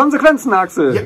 [0.00, 0.94] Konsequenzen, Axel.
[0.94, 1.02] Ja.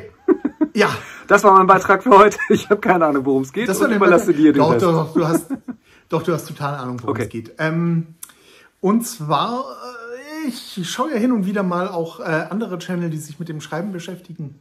[0.75, 0.88] ja.
[1.27, 2.37] Das war mein Beitrag für heute.
[2.50, 3.67] Ich habe keine Ahnung, worum es geht.
[3.67, 5.46] Das war und überlasse dir den doch, doch, doch, du hast,
[6.10, 7.22] doch, du hast total Ahnung, worum Okay.
[7.22, 7.54] es geht.
[7.57, 8.09] Ähm,
[8.82, 9.64] und zwar,
[10.45, 13.48] äh, ich schaue ja hin und wieder mal auch äh, andere Channel, die sich mit
[13.48, 14.61] dem Schreiben beschäftigen.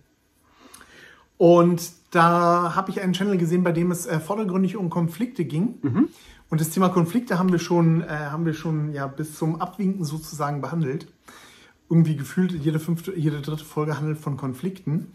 [1.38, 5.80] Und da habe ich einen Channel gesehen, bei dem es äh, vordergründig um Konflikte ging.
[6.50, 10.06] Und das Thema Konflikte haben wir schon, äh, haben wir schon ja bis zum Abwinken
[10.06, 11.08] sozusagen behandelt.
[11.90, 15.12] Irgendwie gefühlt jede fünfte, jede dritte Folge handelt von Konflikten.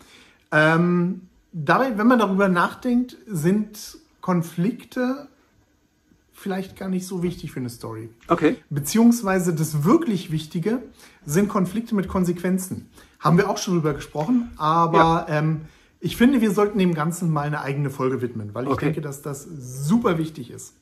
[0.52, 1.22] Ähm,
[1.52, 5.28] dabei, wenn man darüber nachdenkt, sind Konflikte
[6.32, 8.10] vielleicht gar nicht so wichtig für eine Story.
[8.28, 8.56] Okay.
[8.70, 10.82] Beziehungsweise das wirklich Wichtige
[11.26, 12.88] sind Konflikte mit Konsequenzen.
[13.18, 15.62] Haben wir auch schon drüber gesprochen, aber ähm,
[16.00, 18.86] ich finde, wir sollten dem Ganzen mal eine eigene Folge widmen, weil ich Okay.
[18.86, 20.74] denke, dass das super wichtig ist.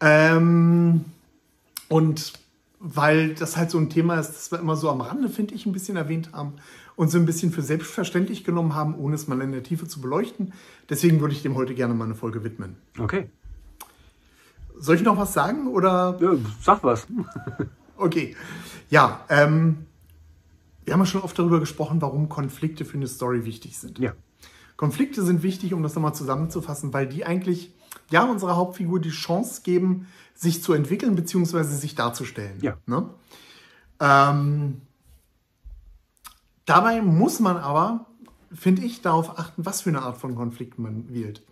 [0.00, 1.04] Ähm,
[1.88, 2.32] und
[2.84, 5.66] weil das halt so ein Thema ist, das wir immer so am Rande, finde ich,
[5.66, 6.54] ein bisschen erwähnt haben
[6.96, 10.00] und so ein bisschen für selbstverständlich genommen haben, ohne es mal in der Tiefe zu
[10.00, 10.52] beleuchten.
[10.90, 12.76] Deswegen würde ich dem heute gerne mal eine Folge widmen.
[12.98, 13.30] Okay.
[14.76, 16.18] Soll ich noch was sagen oder?
[16.20, 17.06] Ja, sag was.
[17.94, 18.34] Okay.
[18.90, 19.86] Ja, ähm,
[20.84, 24.00] wir haben ja schon oft darüber gesprochen, warum Konflikte für eine Story wichtig sind.
[24.00, 24.14] Ja.
[24.76, 27.72] Konflikte sind wichtig, um das nochmal zusammenzufassen, weil die eigentlich
[28.10, 31.62] ja unserer Hauptfigur die Chance geben, sich zu entwickeln bzw.
[31.62, 32.58] sich darzustellen.
[32.60, 32.76] Ja.
[32.86, 33.08] Ne?
[34.00, 34.80] Ähm,
[36.66, 38.06] dabei muss man aber,
[38.52, 41.42] finde ich, darauf achten, was für eine Art von Konflikt man wählt.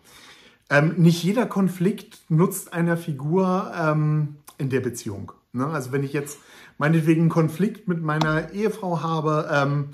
[0.68, 5.32] Ähm, nicht jeder Konflikt nutzt einer Figur ähm, in der Beziehung.
[5.52, 5.66] Ne?
[5.66, 6.38] Also wenn ich jetzt
[6.78, 9.90] meinetwegen einen Konflikt mit meiner Ehefrau habe, ähm,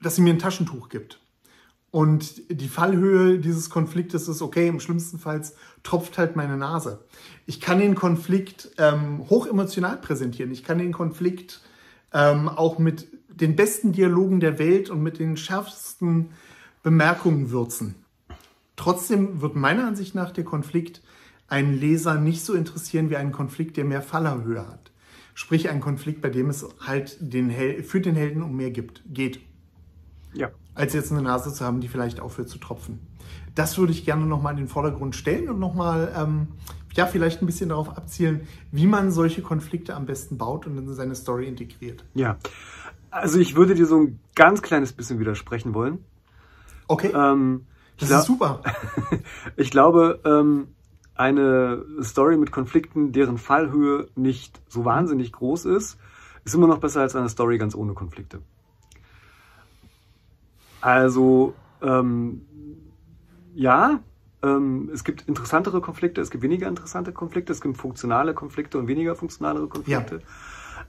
[0.00, 1.20] dass sie mir ein Taschentuch gibt.
[1.90, 5.42] Und die Fallhöhe dieses Konfliktes ist, okay, im schlimmsten Fall
[5.82, 7.04] tropft halt meine Nase.
[7.46, 10.52] Ich kann den Konflikt ähm, hochemotional präsentieren.
[10.52, 11.60] Ich kann den Konflikt
[12.12, 16.30] ähm, auch mit den besten Dialogen der Welt und mit den schärfsten
[16.82, 17.96] Bemerkungen würzen.
[18.76, 21.02] Trotzdem wird meiner Ansicht nach der Konflikt
[21.48, 24.92] einen Leser nicht so interessieren wie einen Konflikt, der mehr Fallhöhe hat.
[25.34, 29.02] Sprich, ein Konflikt, bei dem es halt den Hel für den Helden um mehr gibt,
[29.08, 29.40] geht
[30.32, 30.50] Ja.
[30.74, 33.00] Als jetzt eine Nase zu haben, die vielleicht aufhört zu tropfen.
[33.54, 36.48] Das würde ich gerne nochmal in den Vordergrund stellen und nochmal, ähm,
[36.94, 40.92] ja, vielleicht ein bisschen darauf abzielen, wie man solche Konflikte am besten baut und in
[40.94, 42.04] seine Story integriert.
[42.14, 42.38] Ja.
[43.10, 46.04] Also ich würde dir so ein ganz kleines bisschen widersprechen wollen.
[46.86, 47.66] Okay, Ähm,
[47.96, 48.62] ich, das ist super.
[49.56, 50.68] ich glaube, ähm,
[51.14, 55.98] eine Story mit Konflikten, deren Fallhöhe nicht so wahnsinnig groß ist,
[56.44, 58.40] ist immer noch besser als eine Story ganz ohne Konflikte.
[60.80, 62.42] Also, ähm,
[63.54, 64.00] ja,
[64.42, 68.88] ähm, es gibt interessantere Konflikte, es gibt weniger interessante Konflikte, es gibt funktionale Konflikte und
[68.88, 70.20] weniger funktionalere Konflikte.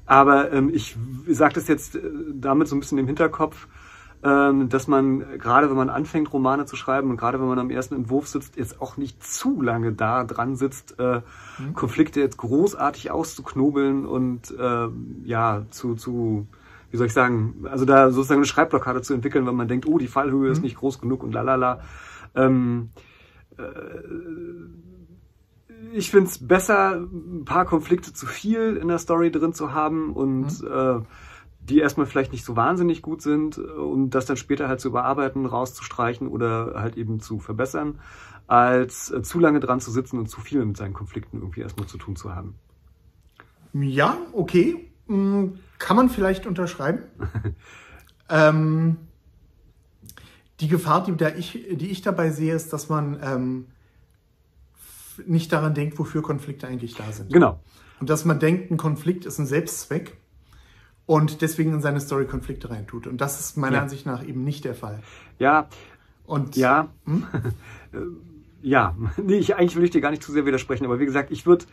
[0.05, 0.95] Aber ähm, ich
[1.27, 2.01] sage das jetzt äh,
[2.33, 3.67] damit so ein bisschen im Hinterkopf,
[4.23, 7.71] ähm, dass man, gerade wenn man anfängt, Romane zu schreiben und gerade wenn man am
[7.71, 11.21] ersten Entwurf sitzt, jetzt auch nicht zu lange da dran sitzt, äh,
[11.73, 16.47] Konflikte jetzt großartig auszuknobeln und ähm, ja, zu, zu,
[16.91, 19.97] wie soll ich sagen, also da sozusagen eine Schreibblockade zu entwickeln, wenn man denkt, oh,
[19.97, 21.81] die Fallhöhe ist nicht groß genug und lalala.
[22.35, 22.89] Ähm,
[23.57, 23.63] äh,
[25.93, 30.13] ich finde es besser, ein paar Konflikte zu viel in der Story drin zu haben
[30.13, 30.99] und äh,
[31.61, 35.45] die erstmal vielleicht nicht so wahnsinnig gut sind und das dann später halt zu überarbeiten,
[35.45, 37.99] rauszustreichen oder halt eben zu verbessern,
[38.47, 41.87] als äh, zu lange dran zu sitzen und zu viel mit seinen Konflikten irgendwie erstmal
[41.87, 42.55] zu tun zu haben.
[43.73, 44.90] Ja, okay.
[45.11, 47.03] Hm, Kann man vielleicht unterschreiben.
[48.29, 48.97] ähm,
[50.61, 53.65] die Gefahr, die, ich, die ich dabei sehe, ist, dass man ähm,
[55.25, 57.33] nicht daran denkt, wofür Konflikte eigentlich da sind.
[57.33, 57.59] Genau.
[57.99, 60.15] Und dass man denkt, ein Konflikt ist ein Selbstzweck
[61.05, 63.05] und deswegen in seine Story Konflikte reintut.
[63.05, 63.81] Und das ist meiner Ja.
[63.83, 65.01] Ansicht nach eben nicht der Fall.
[65.39, 65.67] Ja,
[66.25, 66.89] Und ja.
[67.93, 67.97] Äh,
[68.61, 71.29] ja, nee, ich, eigentlich will ich dir gar nicht zu sehr widersprechen, aber wie gesagt,
[71.29, 71.65] ich würde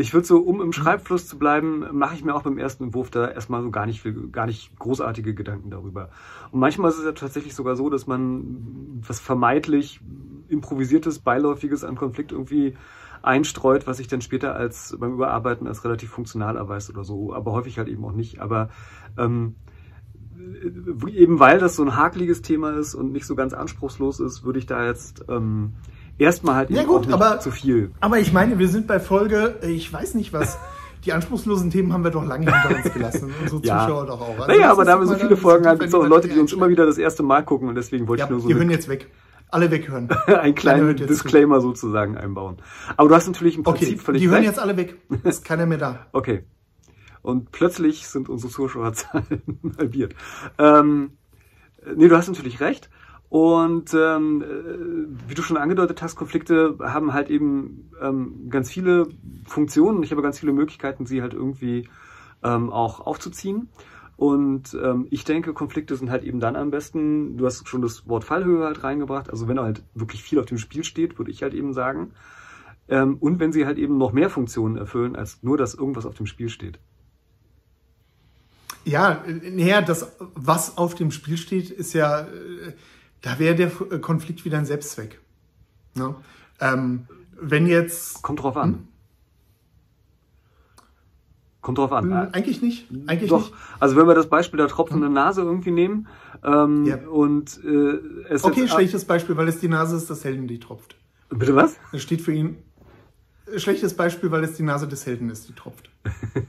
[0.00, 3.10] ich würd so, um im Schreibfluss zu bleiben, mache ich mir auch beim ersten Entwurf
[3.10, 6.10] da erstmal so gar nicht viel, gar nicht großartige Gedanken darüber.
[6.50, 10.00] Und manchmal ist es ja tatsächlich sogar so, dass man was vermeintlich
[10.48, 12.76] improvisiertes, beiläufiges an Konflikt irgendwie
[13.22, 17.52] einstreut, was sich dann später als beim Überarbeiten als relativ funktional erweist oder so, aber
[17.52, 18.40] häufig halt eben auch nicht.
[18.40, 18.70] Aber
[19.18, 19.56] ähm,
[21.12, 24.58] eben weil das so ein hakeliges Thema ist und nicht so ganz anspruchslos ist, würde
[24.58, 25.74] ich da jetzt ähm,
[26.20, 27.90] erstmal halt Ja eben gut, aber- zu viel.
[28.00, 30.58] Aber ich meine, wir sind bei Folge, ich weiß nicht was.
[31.04, 33.32] Die anspruchslosen Themen haben wir doch lange hinter uns gelassen.
[33.42, 33.80] Unsere Ja.
[33.86, 34.38] Zuschauer doch auch.
[34.38, 36.28] Also naja, aber da doch wir so viele ein Folgen haben, gibt es auch Leute,
[36.28, 38.48] die uns immer wieder das erste Mal gucken und deswegen wollte Ja, ich nur so
[38.48, 39.08] die eine- hören jetzt weg.
[39.52, 40.08] Alle weghören.
[40.26, 41.22] einen kleinen hört jetzt zu.
[41.24, 42.58] Disclaimer sozusagen einbauen.
[42.96, 44.48] Aber du hast natürlich im Prinzip Okay, völlig die hören recht.
[44.50, 44.96] jetzt alle weg.
[45.24, 46.06] Ist keiner mehr da.
[46.12, 46.44] Okay.
[47.22, 49.42] Und plötzlich sind unsere Zuschauerzahlen
[49.78, 50.14] halbiert.
[50.58, 51.12] Ähm,
[51.96, 52.90] nee, du hast natürlich recht.
[53.30, 59.06] Und ähm, äh, wie du schon angedeutet hast, Konflikte haben halt eben ähm, ganz viele
[59.46, 60.02] Funktionen.
[60.02, 61.88] Ich habe ganz viele Möglichkeiten, sie halt irgendwie
[62.42, 63.68] ähm, auch aufzuziehen.
[64.16, 68.08] Und ähm, ich denke, Konflikte sind halt eben dann am besten, du hast schon das
[68.08, 71.42] Wort Fallhöhe halt reingebracht, also wenn halt wirklich viel auf dem Spiel steht, würde ich
[71.42, 72.10] halt eben sagen.
[72.88, 76.16] Ähm, und wenn sie halt eben noch mehr Funktionen erfüllen, als nur, dass irgendwas auf
[76.16, 76.80] dem Spiel steht.
[78.84, 82.72] Ja, naja, das, was auf dem Spiel steht, ist ja, äh,
[83.22, 83.70] da wäre der
[84.00, 85.20] Konflikt wieder ein Selbstzweck.
[85.94, 86.14] Ne?
[86.60, 87.06] Ähm,
[87.40, 88.22] wenn jetzt.
[88.22, 88.72] Kommt drauf an.
[88.72, 88.88] Hm?
[91.60, 92.04] Kommt drauf an.
[92.04, 92.88] Hm, eigentlich nicht.
[93.06, 93.50] Eigentlich Doch.
[93.50, 93.54] Nicht.
[93.78, 95.14] Also wenn wir das Beispiel der tropfenden hm.
[95.14, 96.08] Nase irgendwie nehmen
[96.42, 96.96] ähm, ja.
[97.08, 98.00] und äh,
[98.30, 100.96] es Okay, schlechtes Beispiel, weil es die Nase ist des Helden, die tropft.
[101.28, 101.76] Bitte was?
[101.92, 102.56] Es steht für ihn.
[103.56, 105.90] Schlechtes Beispiel, weil es die Nase des Helden ist, die tropft.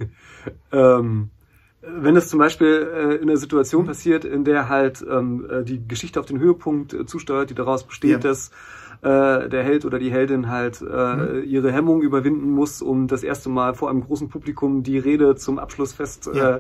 [0.72, 1.30] ähm,
[1.82, 5.86] wenn es zum Beispiel äh, in einer Situation passiert, in der halt ähm, äh, die
[5.88, 8.18] Geschichte auf den Höhepunkt äh, zusteuert, die daraus besteht, ja.
[8.18, 8.52] dass
[9.02, 11.44] äh, der Held oder die Heldin halt äh, mhm.
[11.44, 15.58] ihre Hemmung überwinden muss, um das erste Mal vor einem großen Publikum die Rede zum
[15.58, 16.58] Abschlussfest ja.
[16.58, 16.60] äh,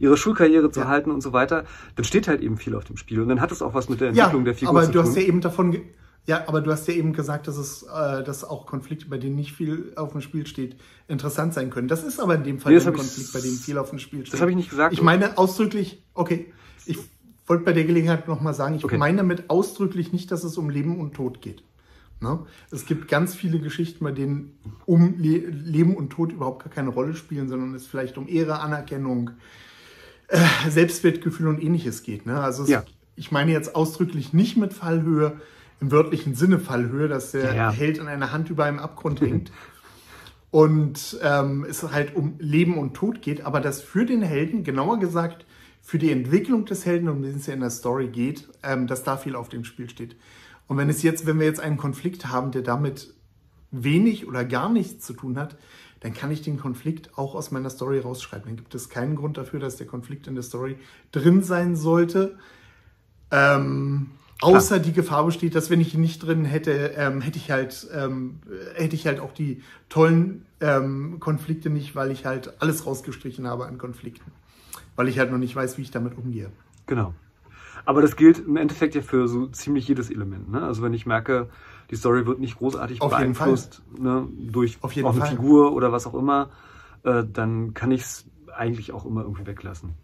[0.00, 0.88] ihre Schulkarriere zu ja.
[0.88, 1.64] halten und so weiter,
[1.94, 3.20] dann steht halt eben viel auf dem Spiel.
[3.20, 4.84] Und dann hat es auch was mit der Entwicklung der Figur zu tun.
[4.84, 5.76] Aber du hast ja eben davon
[6.26, 9.36] ja, aber du hast ja eben gesagt, dass es, äh, dass auch Konflikte, bei denen
[9.36, 10.76] nicht viel auf dem Spiel steht,
[11.06, 11.86] interessant sein können.
[11.86, 14.22] Das ist aber in dem Fall nee, ein Konflikt, bei dem viel auf dem Spiel
[14.22, 14.34] steht.
[14.34, 14.92] Das habe ich nicht gesagt.
[14.92, 16.52] Ich meine ausdrücklich, okay,
[16.84, 16.98] ich
[17.46, 18.98] wollte bei der Gelegenheit nochmal sagen, ich okay.
[18.98, 21.62] meine damit ausdrücklich nicht, dass es um Leben und Tod geht.
[22.20, 22.40] Ne?
[22.72, 26.88] Es gibt ganz viele Geschichten, bei denen um Le Leben und Tod überhaupt gar keine
[26.88, 29.30] Rolle spielen, sondern es vielleicht um Ehre, Anerkennung,
[30.28, 32.26] äh, Selbstwertgefühl und ähnliches geht.
[32.26, 32.40] Ne?
[32.40, 32.84] Also es, ja.
[33.14, 35.40] ich meine jetzt ausdrücklich nicht mit Fallhöhe,
[35.80, 37.70] im wörtlichen Sinne Fallhöhe, dass der ja.
[37.70, 39.52] Held an einer Hand über einem Abgrund hängt.
[40.50, 44.98] und ähm, es halt um Leben und Tod geht, aber dass für den Helden, genauer
[44.98, 45.44] gesagt,
[45.82, 49.04] für die Entwicklung des Helden, um den es ja in der Story geht, ähm, dass
[49.04, 50.16] da viel auf dem Spiel steht.
[50.66, 53.14] Und wenn es jetzt, wenn wir jetzt einen Konflikt haben, der damit
[53.70, 55.56] wenig oder gar nichts zu tun hat,
[56.00, 58.46] dann kann ich den Konflikt auch aus meiner Story rausschreiben.
[58.46, 60.76] Dann gibt es keinen Grund dafür, dass der Konflikt in der Story
[61.12, 62.38] drin sein sollte.
[63.30, 64.10] Ähm,
[64.42, 67.88] Außer die Gefahr besteht, dass wenn ich ihn nicht drin hätte, ähm, hätte ich halt,
[67.94, 68.40] ähm,
[68.74, 73.66] hätte ich halt auch die tollen ähm, Konflikte nicht, weil ich halt alles rausgestrichen habe
[73.66, 74.30] an Konflikten.
[74.94, 76.50] Weil ich halt noch nicht weiß, wie ich damit umgehe.
[76.86, 77.14] Genau.
[77.86, 80.50] Aber das gilt im Endeffekt ja für so ziemlich jedes Element.
[80.50, 80.62] Ne?
[80.62, 81.48] Also wenn ich merke,
[81.90, 85.28] die Story wird nicht großartig Auf beeinflusst ne, durch Auf eine Fall.
[85.28, 86.50] Figur oder was auch immer,
[87.04, 89.94] äh, dann kann ich es eigentlich auch immer irgendwie weglassen.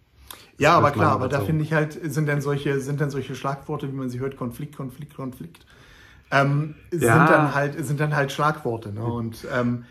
[0.58, 3.88] Ja, aber klar, aber da finde ich halt, sind dann solche, sind dann solche Schlagworte,
[3.88, 5.66] wie man sie hört, Konflikt, Konflikt, Konflikt,
[6.30, 6.98] ähm, ja.
[6.98, 9.04] sind dann halt, sind dann halt Schlagworte, ne?
[9.04, 9.84] Und ähm,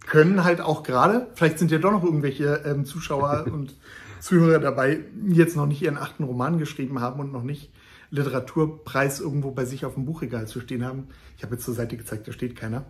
[0.00, 3.76] können halt auch gerade, vielleicht sind ja doch noch irgendwelche ähm, Zuschauer und
[4.20, 7.70] Zuhörer dabei, jetzt noch nicht ihren achten Roman geschrieben haben und noch nicht
[8.10, 11.08] Literaturpreis irgendwo bei sich auf dem Buchregal zu stehen haben.
[11.36, 12.84] Ich habe jetzt zur Seite gezeigt, da steht keiner.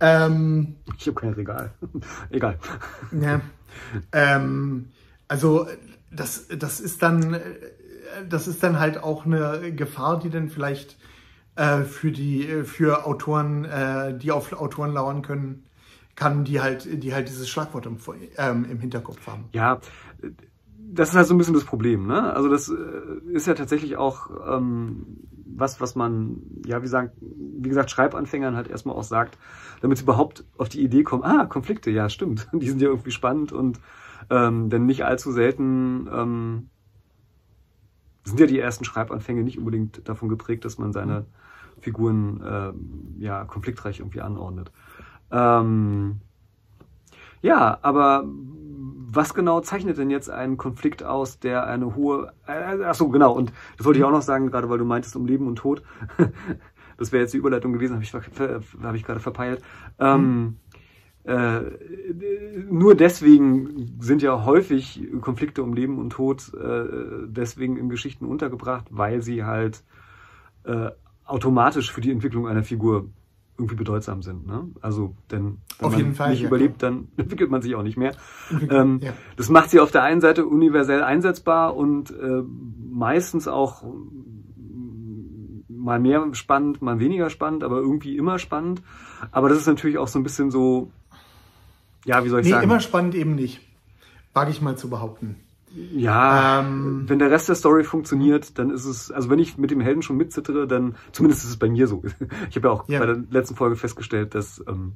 [0.00, 1.72] Ähm, ich habe kein Regal.
[2.30, 2.58] Egal.
[3.12, 3.40] Ja.
[4.12, 4.86] Ähm,
[5.28, 5.66] also
[6.10, 7.40] das, das ist dann,
[8.28, 10.96] das ist dann halt auch eine Gefahr, die dann vielleicht
[11.56, 15.64] äh, für die, für Autoren, äh, die auf Autoren lauern können,
[16.14, 17.98] kann, die halt, die halt dieses Schlagwort im,
[18.38, 19.44] ähm, im Hinterkopf haben.
[19.52, 19.80] Ja,
[20.78, 22.32] das ist halt so ein bisschen das Problem, ne?
[22.34, 25.18] Also das äh, ist ja tatsächlich auch ähm,
[25.56, 29.38] was, was man, ja, wie, sagen, wie gesagt, Schreibanfängern halt erstmal auch sagt,
[29.80, 33.10] damit sie überhaupt auf die Idee kommen, ah, Konflikte, ja, stimmt, die sind ja irgendwie
[33.10, 33.80] spannend und
[34.30, 36.70] ähm, denn nicht allzu selten ähm,
[38.24, 41.26] sind ja die ersten Schreibanfänge nicht unbedingt davon geprägt, dass man seine
[41.80, 44.72] Figuren äh, ja konfliktreich irgendwie anordnet.
[45.30, 46.20] Ähm,
[47.42, 48.24] ja, aber
[49.08, 52.32] was genau zeichnet denn jetzt einen Konflikt aus, der eine hohe.
[52.46, 55.16] Äh, ach so, genau, und das wollte ich auch noch sagen, gerade weil du meintest
[55.16, 55.82] um Leben und Tod.
[56.98, 59.62] das wäre jetzt die Überleitung gewesen, habe ich, hab ich gerade verpeilt.
[59.98, 60.56] Ähm, mhm.
[61.26, 61.60] Äh,
[62.70, 66.84] nur deswegen sind ja häufig Konflikte um Leben und Tod äh,
[67.26, 69.82] deswegen in Geschichten untergebracht, weil sie halt
[70.64, 70.90] äh,
[71.24, 73.08] automatisch für die Entwicklung einer Figur
[73.58, 74.46] irgendwie bedeutsam sind.
[74.46, 74.68] Ne?
[74.80, 77.96] Also, denn wenn auf man Fall, nicht ja, überlebt, dann entwickelt man sich auch nicht
[77.96, 78.12] mehr.
[78.70, 79.12] Ähm, ja.
[79.36, 82.42] Das macht sie auf der einen Seite universell einsetzbar und äh,
[82.92, 83.82] meistens auch
[85.68, 88.82] mal mehr spannend, mal weniger spannend, aber irgendwie immer spannend.
[89.30, 90.90] Aber das ist natürlich auch so ein bisschen so
[92.06, 92.64] ja, wie soll ich nee, sagen?
[92.64, 93.60] immer spannend eben nicht.
[94.32, 95.36] Wage ich mal zu behaupten.
[95.94, 99.70] Ja, ähm, wenn der Rest der Story funktioniert, dann ist es, also wenn ich mit
[99.70, 102.02] dem Helden schon mitzittere, dann, zumindest ist es bei mir so.
[102.48, 103.00] Ich habe ja auch ja.
[103.00, 104.94] bei der letzten Folge festgestellt, dass ähm,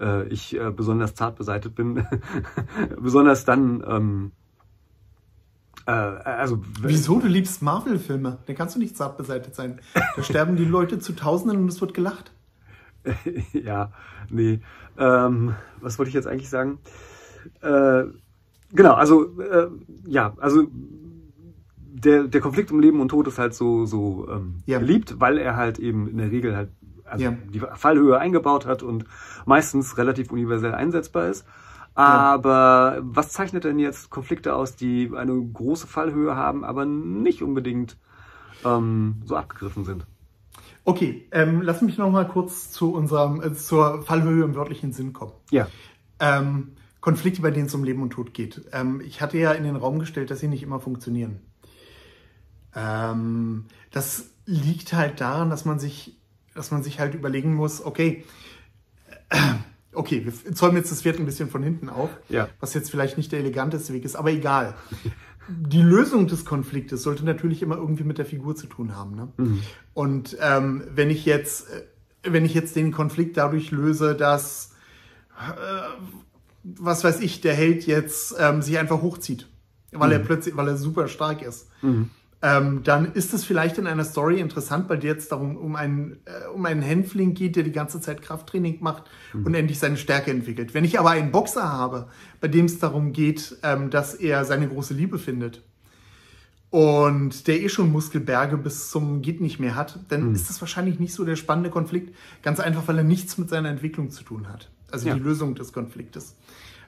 [0.00, 2.04] äh, ich äh, besonders zart beseitet bin.
[3.00, 4.32] besonders dann, ähm,
[5.86, 7.20] Äh, also, Wieso?
[7.20, 8.38] Du liebst Marvel-Filme.
[8.46, 9.80] Da kannst du nicht zart beseitigt sein.
[10.16, 12.32] Da sterben die Leute zu Tausenden und es wird gelacht.
[13.52, 13.92] ja,
[14.30, 14.60] nee.
[14.98, 16.78] Ähm, was wollte ich jetzt eigentlich sagen?
[17.60, 18.04] Äh,
[18.72, 19.68] genau, also äh,
[20.06, 24.78] ja, also der, der Konflikt um Leben und Tod ist halt so, so ähm, ja.
[24.78, 26.70] beliebt, weil er halt eben in der Regel halt
[27.04, 27.30] also ja.
[27.52, 29.04] die Fallhöhe eingebaut hat und
[29.44, 31.46] meistens relativ universell einsetzbar ist.
[31.94, 33.02] Aber ja.
[33.02, 37.96] was zeichnet denn jetzt Konflikte aus, die eine große Fallhöhe haben, aber nicht unbedingt
[38.64, 40.06] ähm, so abgegriffen sind?
[40.86, 45.12] Okay, ähm, lass mich noch mal kurz zu unserem, äh, zur Fallhöhe im wörtlichen Sinn
[45.12, 45.32] kommen.
[45.50, 45.66] Ja.
[46.20, 48.62] Ähm, Konflikte, bei denen es um Leben und Tod geht.
[48.72, 51.40] Ähm, ich hatte ja in den Raum gestellt, dass sie nicht immer funktionieren.
[52.76, 56.16] Ähm, das liegt halt daran, dass man sich,
[56.54, 58.24] dass man sich halt überlegen muss, okay,
[59.30, 59.38] äh,
[59.92, 62.48] okay, wir zäumen jetzt das Pferd ein bisschen von hinten auf, ja.
[62.60, 64.74] was jetzt vielleicht nicht der eleganteste Weg ist, aber egal.
[65.48, 69.14] Die Lösung des Konfliktes sollte natürlich immer irgendwie mit der Figur zu tun haben.
[69.14, 69.28] Ne?
[69.36, 69.62] Mhm.
[69.94, 71.82] Und ähm, wenn ich jetzt, äh,
[72.24, 74.74] wenn ich jetzt den Konflikt dadurch löse, dass,
[75.38, 75.52] äh,
[76.64, 79.48] was weiß ich, der Held jetzt ähm, sich einfach hochzieht,
[79.92, 80.14] weil mhm.
[80.14, 81.68] er plötzlich, weil er super stark ist.
[81.82, 82.10] Mhm
[82.46, 86.18] ähm, dann ist es vielleicht in einer Story interessant, weil dir jetzt darum um einen,
[86.26, 89.46] äh, um einen Hänfling geht, der die ganze Zeit Krafttraining macht mhm.
[89.46, 90.72] und endlich seine Stärke entwickelt.
[90.72, 92.06] Wenn ich aber einen Boxer habe,
[92.40, 95.64] bei dem es darum geht, ähm, dass er seine große Liebe findet
[96.70, 100.34] und der eh schon Muskelberge bis zum geht nicht mehr hat, dann mhm.
[100.36, 102.14] ist das wahrscheinlich nicht so der spannende Konflikt.
[102.44, 104.70] Ganz einfach, weil er nichts mit seiner Entwicklung zu tun hat.
[104.92, 105.14] Also ja.
[105.14, 106.36] die Lösung des Konfliktes.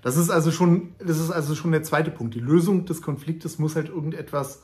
[0.03, 2.37] Das ist also schon, das ist also schon der zweite Punkt.
[2.37, 4.63] Die Lösung des Konfliktes muss halt irgendetwas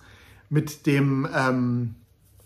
[0.54, 1.96] mit dem ähm,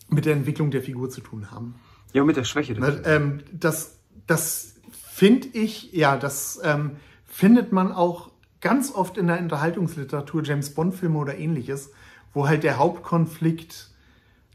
[0.09, 1.75] mit der Entwicklung der Figur zu tun haben.
[2.15, 2.75] Ja, mit der Schwäche.
[2.75, 6.93] Der ähm, das das finde ich, ja, das ähm,
[7.27, 11.93] findet man auch ganz oft in der Unterhaltungsliteratur, James Bond-Filme oder ähnliches,
[12.33, 13.91] wo halt der Hauptkonflikt,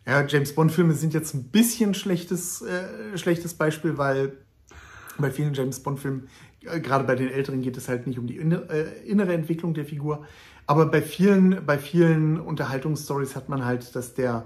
[0.06, 4.34] ja, James Bond-Filme sind jetzt ein bisschen schlechtes, äh, schlechtes Beispiel, weil
[5.18, 6.28] bei vielen James Bond-Filmen,
[6.62, 9.74] äh, gerade bei den älteren, geht es halt nicht um die innere, äh, innere Entwicklung
[9.74, 10.26] der Figur,
[10.66, 14.46] aber bei vielen, bei vielen Unterhaltungsstories hat man halt, dass der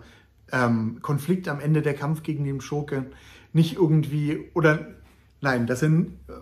[0.52, 3.08] ähm, Konflikt am Ende der Kampf gegen den Schurken
[3.54, 4.88] nicht irgendwie oder
[5.42, 5.92] nein, dass er,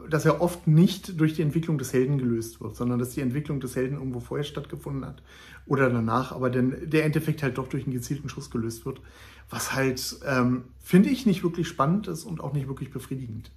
[0.09, 3.59] dass er oft nicht durch die Entwicklung des Helden gelöst wird, sondern dass die Entwicklung
[3.59, 5.21] des Helden irgendwo vorher stattgefunden hat
[5.65, 9.01] oder danach, aber denn der Endeffekt halt doch durch einen gezielten Schuss gelöst wird,
[9.49, 13.51] was halt ähm, finde ich nicht wirklich spannend ist und auch nicht wirklich befriedigend.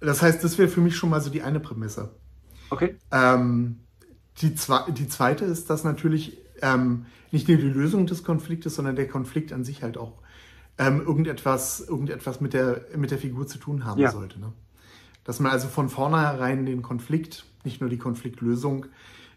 [0.00, 2.10] Das heißt, das wäre für mich schon mal so die eine Prämisse.
[2.70, 2.96] Okay.
[3.12, 3.80] Ähm,
[4.40, 4.54] die,
[4.94, 9.52] die zweite ist, dass natürlich ähm, nicht nur die Lösung des Konfliktes, sondern der Konflikt
[9.52, 10.14] an sich halt auch
[10.78, 14.10] ähm, irgendetwas, irgendetwas mit, der, mit der Figur zu tun haben ja.
[14.10, 14.40] sollte.
[14.40, 14.52] Ne?
[15.24, 18.86] Dass man also von vornherein den Konflikt, nicht nur die Konfliktlösung,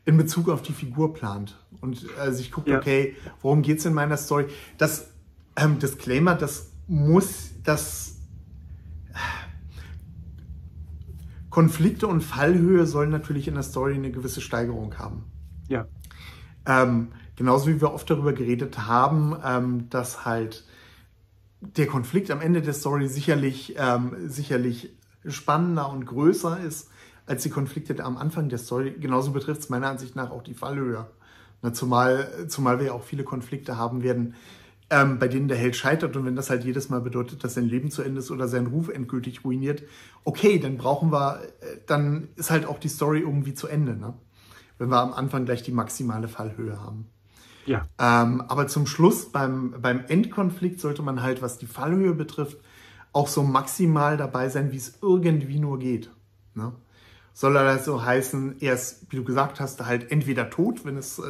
[0.06, 2.78] in Bezug auf die Figur plant und äh, sich guckt, ja.
[2.78, 4.46] okay, worum geht es in meiner Story?
[4.78, 5.10] Das
[5.56, 8.15] ähm, Disclaimer, das muss, das
[11.56, 15.24] Konflikte und Fallhöhe sollen natürlich in der Story eine gewisse Steigerung haben.
[15.70, 15.88] Ja.
[16.66, 20.66] Ähm, genauso wie wir oft darüber geredet haben, ähm, dass halt
[21.62, 26.90] der Konflikt am Ende der Story sicherlich, ähm, sicherlich spannender und größer ist
[27.26, 28.94] als die Konflikte am Anfang der Story.
[29.00, 31.08] Genauso betrifft es meiner Ansicht nach auch die Fallhöhe.
[31.62, 34.36] Na, zumal, zumal wir ja auch viele Konflikte haben werden,
[34.90, 37.66] ähm, bei denen der Held scheitert und wenn das halt jedes Mal bedeutet, dass sein
[37.66, 39.84] Leben zu Ende ist oder sein Ruf endgültig ruiniert,
[40.24, 44.14] okay, dann brauchen wir, äh, dann ist halt auch die Story irgendwie zu Ende, ne?
[44.78, 47.08] wenn wir am Anfang gleich die maximale Fallhöhe haben.
[47.66, 47.88] Ja.
[47.98, 52.58] Ähm, aber zum Schluss, beim, beim Endkonflikt, sollte man halt, was die Fallhöhe betrifft,
[53.12, 56.12] auch so maximal dabei sein, wie es irgendwie nur geht.
[56.54, 56.74] Ne?
[57.34, 61.20] Soll das so heißen, er ist, wie du gesagt hast, halt entweder tot, wenn es
[61.20, 61.24] äh,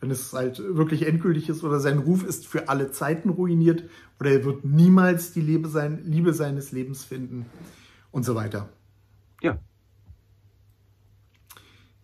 [0.00, 3.84] wenn es halt wirklich endgültig ist oder sein Ruf ist für alle Zeiten ruiniert
[4.18, 7.46] oder er wird niemals die Liebe, sein, Liebe seines Lebens finden
[8.10, 8.68] und so weiter.
[9.42, 9.58] Ja.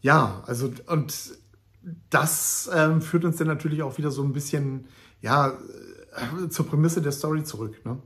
[0.03, 1.39] Ja, also und
[2.11, 4.87] das ähm, führt uns dann natürlich auch wieder so ein bisschen
[5.21, 7.85] ja, äh, zur Prämisse der Story zurück.
[7.85, 7.99] Ne?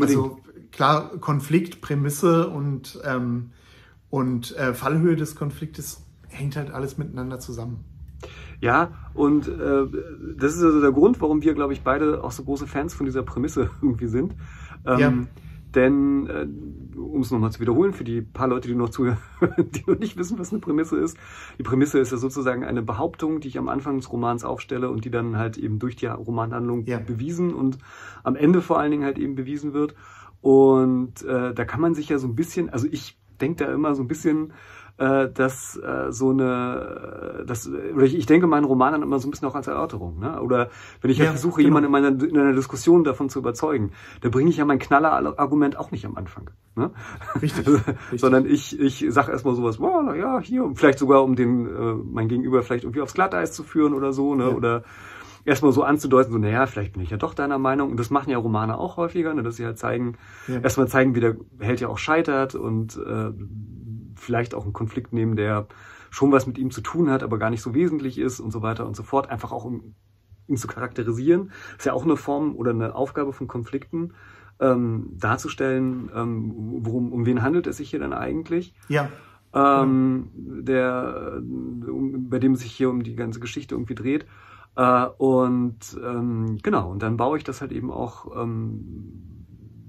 [0.00, 3.50] Also klar, Konflikt, Prämisse und, ähm,
[4.08, 7.84] und äh, Fallhöhe des Konfliktes hängt halt alles miteinander zusammen.
[8.62, 9.86] Ja, und äh,
[10.36, 13.06] das ist also der Grund, warum wir, glaube ich, beide auch so große Fans von
[13.06, 14.36] dieser Prämisse irgendwie sind.
[14.86, 15.12] Ähm, ja.
[15.74, 16.46] Denn, äh,
[16.96, 19.18] um es nochmal zu wiederholen, für die paar Leute, die noch zuhören,
[19.58, 21.16] die noch nicht wissen, was eine Prämisse ist.
[21.58, 25.04] Die Prämisse ist ja sozusagen eine Behauptung, die ich am Anfang des Romans aufstelle und
[25.04, 27.00] die dann halt eben durch die Romanhandlung ja.
[27.00, 27.78] bewiesen und
[28.22, 29.96] am Ende vor allen Dingen halt eben bewiesen wird.
[30.40, 33.96] Und äh, da kann man sich ja so ein bisschen, also ich denke da immer
[33.96, 34.52] so ein bisschen
[34.98, 39.18] äh, dass äh, so eine, äh, das, oder ich, ich denke meinen Roman dann immer
[39.18, 40.18] so ein bisschen auch als Erörterung.
[40.18, 40.40] Ne?
[40.40, 40.70] Oder
[41.00, 41.78] wenn ich ja, halt versuche, genau.
[41.78, 45.78] jemanden in, meiner, in einer Diskussion davon zu überzeugen, da bringe ich ja mein Knaller-Argument
[45.78, 46.50] auch nicht am Anfang.
[46.76, 46.90] Ne?
[47.40, 47.66] Richtig.
[47.68, 48.20] richtig.
[48.20, 51.94] Sondern ich, ich sage erstmal sowas, wow, na ja, hier, vielleicht sogar um den, äh,
[51.94, 54.44] mein Gegenüber vielleicht irgendwie aufs Glatteis zu führen oder so, ne?
[54.44, 54.50] Ja.
[54.50, 54.84] Oder
[55.44, 57.90] erstmal so anzudeuten, so, naja, vielleicht bin ich ja doch deiner Meinung.
[57.90, 60.60] Und das machen ja Romane auch häufiger, ne, dass sie halt zeigen, ja.
[60.60, 63.32] erstmal zeigen, wie der Held ja auch scheitert und äh,
[64.22, 65.66] vielleicht auch einen Konflikt nehmen, der
[66.10, 68.62] schon was mit ihm zu tun hat, aber gar nicht so wesentlich ist und so
[68.62, 69.30] weiter und so fort.
[69.30, 69.94] Einfach auch um
[70.48, 71.52] ihn zu charakterisieren.
[71.78, 74.12] ist ja auch eine Form oder eine Aufgabe von Konflikten,
[74.60, 76.52] ähm, darzustellen, ähm,
[76.84, 78.74] worum, um wen handelt es sich hier denn eigentlich?
[78.88, 79.08] Ja.
[79.54, 84.26] Ähm, der, um, bei dem sich hier um die ganze Geschichte irgendwie dreht.
[84.76, 89.42] Äh, und ähm, genau, und dann baue ich das halt eben auch ähm,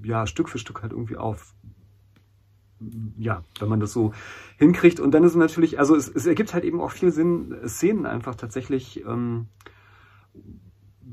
[0.04, 1.56] ja, Stück für Stück halt irgendwie auf.
[3.18, 4.14] Ja, wenn man das so
[4.58, 5.00] hinkriegt.
[5.00, 8.06] Und dann ist es natürlich, also es, es ergibt halt eben auch viel Sinn, Szenen
[8.06, 9.48] einfach tatsächlich ähm,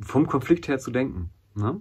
[0.02, 1.30] vom Konflikt her zu denken.
[1.54, 1.80] Ne?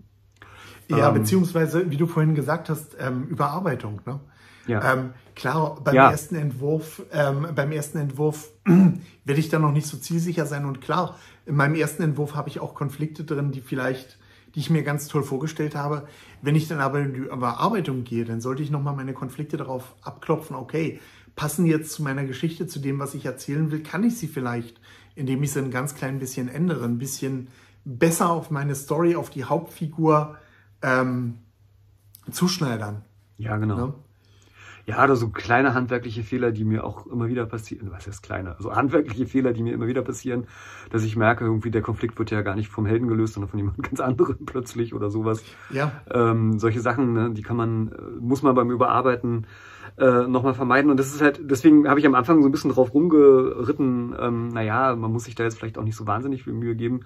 [0.88, 4.01] Ja, ähm, beziehungsweise, wie du vorhin gesagt hast, ähm, Überarbeitung.
[4.05, 4.19] Ne?
[4.67, 4.93] Ja.
[4.93, 6.12] Ähm, klar, beim ja.
[6.12, 10.65] ersten Entwurf, ähm, beim ersten Entwurf werde ich da noch nicht so zielsicher sein.
[10.65, 14.19] Und klar, in meinem ersten Entwurf habe ich auch Konflikte drin, die vielleicht,
[14.55, 16.08] die ich mir ganz toll vorgestellt habe.
[16.41, 19.96] Wenn ich dann aber in die Überarbeitung gehe, dann sollte ich nochmal meine Konflikte darauf
[20.01, 21.00] abklopfen, okay,
[21.36, 24.79] passen jetzt zu meiner Geschichte, zu dem, was ich erzählen will, kann ich sie vielleicht,
[25.15, 27.50] indem ich sie ein ganz klein bisschen ändere, ein bisschen
[27.86, 30.38] besser auf meine Story, auf die Hauptfigur
[30.81, 31.39] ähm,
[32.31, 33.03] zuschneidern.
[33.38, 33.75] Ja, genau.
[33.75, 33.93] Ne?
[34.89, 37.91] Ja, oder so kleine handwerkliche Fehler, die mir auch immer wieder passieren.
[37.91, 38.55] Was heißt kleine?
[38.55, 40.48] Also handwerkliche Fehler, die mir immer wieder passieren,
[40.89, 43.60] dass ich merke, irgendwie der Konflikt wird ja gar nicht vom Helden gelöst, sondern von
[43.60, 45.43] jemand ganz anderem plötzlich oder sowas.
[45.69, 45.91] Ja.
[46.10, 49.46] Ähm, solche Sachen, ne, die kann man, äh, muss man beim Überarbeiten
[50.00, 50.89] äh, nochmal vermeiden.
[50.89, 54.48] Und das ist halt, deswegen habe ich am Anfang so ein bisschen drauf rumgeritten, ähm,
[54.48, 57.01] naja, man muss sich da jetzt vielleicht auch nicht so wahnsinnig viel Mühe geben.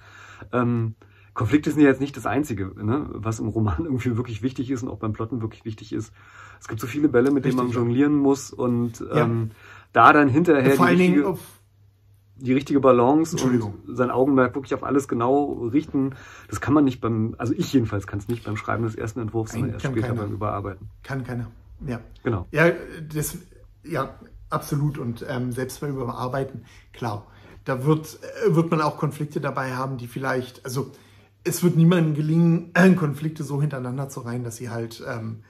[0.54, 0.96] Ähm,
[1.34, 4.84] Konflikte sind ja jetzt nicht das Einzige, ne, was im Roman irgendwie wirklich wichtig ist
[4.84, 6.14] und auch beim Plotten wirklich wichtig ist.
[6.60, 9.24] Es gibt so viele Bälle, mit denen man jonglieren muss und ja.
[9.24, 9.52] ähm,
[9.92, 11.38] da dann hinterher die richtige,
[12.36, 16.16] die richtige, Balance und sein Augenmerk wirklich auf alles genau richten,
[16.50, 19.20] das kann man nicht beim, also ich jedenfalls kann es nicht beim Schreiben des ersten
[19.20, 20.22] Entwurfs, sondern erst später keiner.
[20.22, 20.90] beim Überarbeiten.
[21.04, 21.48] Kann keiner,
[21.86, 22.00] ja.
[22.24, 22.48] Genau.
[22.52, 22.72] Ja,
[23.14, 23.38] das,
[23.84, 24.16] ja,
[24.50, 27.28] absolut und ähm, selbst beim Überarbeiten, klar,
[27.66, 30.92] da wird, äh, wird man auch Konflikte dabei haben, die vielleicht, also
[31.44, 35.44] es wird niemandem gelingen, Konflikte so hintereinander zu reihen, dass sie halt ähm,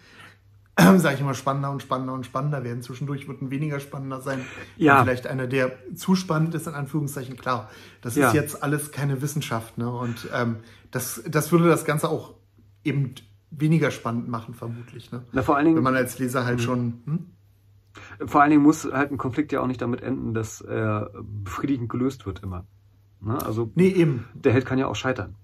[0.97, 2.81] sage ich immer, spannender und spannender und spannender werden.
[2.81, 4.41] Zwischendurch wird ein weniger spannender sein.
[4.75, 5.03] Ja.
[5.03, 7.37] Vielleicht einer, der zu spannend ist, in Anführungszeichen.
[7.37, 7.69] Klar,
[8.01, 8.27] das ja.
[8.27, 9.77] ist jetzt alles keine Wissenschaft.
[9.77, 9.91] Ne?
[9.91, 10.57] Und ähm,
[10.89, 12.33] das, das würde das Ganze auch
[12.83, 13.13] eben
[13.51, 15.11] weniger spannend machen, vermutlich.
[15.11, 15.23] Ne?
[15.31, 16.63] Na, vor allen Dingen, Wenn man als Leser halt mhm.
[16.63, 16.93] schon...
[17.05, 17.19] Hm?
[18.25, 21.89] Vor allen Dingen muss halt ein Konflikt ja auch nicht damit enden, dass er befriedigend
[21.89, 22.65] gelöst wird immer.
[23.21, 23.39] Ne?
[23.45, 24.25] Also nee, eben.
[24.33, 25.35] der Held kann ja auch scheitern.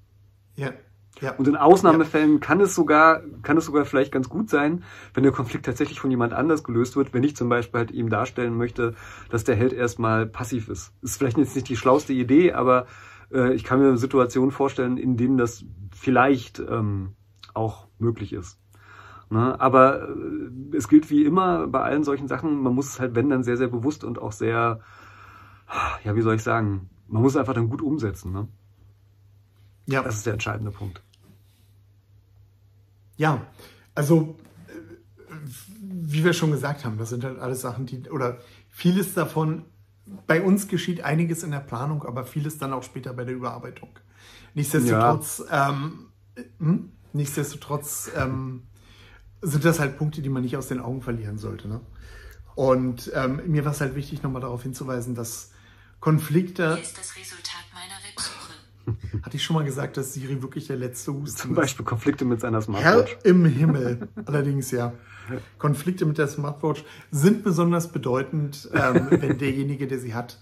[0.59, 0.73] Ja.
[1.21, 1.35] Ja.
[1.35, 2.39] Und in Ausnahmefällen ja.
[2.39, 6.11] kann es sogar, kann es sogar vielleicht ganz gut sein, wenn der Konflikt tatsächlich von
[6.11, 8.95] jemand anders gelöst wird, wenn ich zum Beispiel halt ihm darstellen möchte,
[9.29, 10.93] dass der Held erstmal passiv ist.
[11.01, 12.87] Ist vielleicht jetzt nicht die schlauste Idee, aber
[13.33, 17.15] äh, ich kann mir Situationen vorstellen, in denen das vielleicht ähm,
[17.53, 18.57] auch möglich ist.
[19.29, 19.59] Ne?
[19.59, 23.29] Aber äh, es gilt wie immer bei allen solchen Sachen, man muss es halt, wenn
[23.29, 24.79] dann sehr, sehr bewusst und auch sehr,
[26.03, 28.31] ja, wie soll ich sagen, man muss es einfach dann gut umsetzen.
[28.31, 28.47] Ne?
[29.91, 30.03] Ja.
[30.03, 31.01] Das ist der entscheidende Punkt.
[33.17, 33.45] Ja,
[33.95, 34.37] also
[35.81, 38.37] wie wir schon gesagt haben, das sind halt alles Sachen, die, oder
[38.69, 39.65] vieles davon,
[40.27, 43.89] bei uns geschieht einiges in der Planung, aber vieles dann auch später bei der Überarbeitung.
[44.53, 45.69] Nichtsdestotrotz, ja.
[45.69, 46.07] ähm,
[46.59, 46.91] hm?
[47.13, 48.63] nichtsdestotrotz ähm,
[49.41, 51.67] sind das halt Punkte, die man nicht aus den Augen verlieren sollte.
[51.67, 51.81] Ne?
[52.55, 55.51] Und ähm, mir war es halt wichtig, nochmal darauf hinzuweisen, dass
[55.99, 56.75] Konflikte.
[56.75, 57.68] Hier ist das Resultat.
[59.23, 62.41] Hatte ich schon mal gesagt, dass Siri wirklich der letzte Husten Zum Beispiel Konflikte mit
[62.41, 63.17] seiner Smartwatch.
[63.21, 64.07] Herr im Himmel.
[64.25, 64.93] Allerdings ja.
[65.57, 70.39] Konflikte mit der Smartwatch sind besonders bedeutend, ähm, wenn derjenige, der sie hat,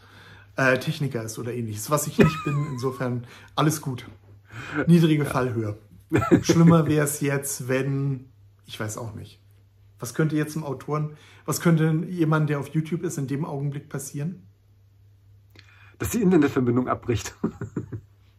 [0.56, 1.92] äh, Techniker ist oder ähnliches.
[1.92, 3.26] Was ich nicht bin, insofern
[3.56, 4.06] alles gut.
[4.88, 5.30] Niedrige ja.
[5.30, 5.78] Fallhöhe.
[6.42, 8.30] Schlimmer wäre es jetzt, wenn,
[8.66, 9.42] ich weiß auch nicht.
[10.00, 13.90] Was könnte jetzt im Autoren, was könnte jemand, der auf YouTube ist, in dem Augenblick
[13.90, 14.48] passieren?
[15.98, 17.36] Dass die Internetverbindung abbricht.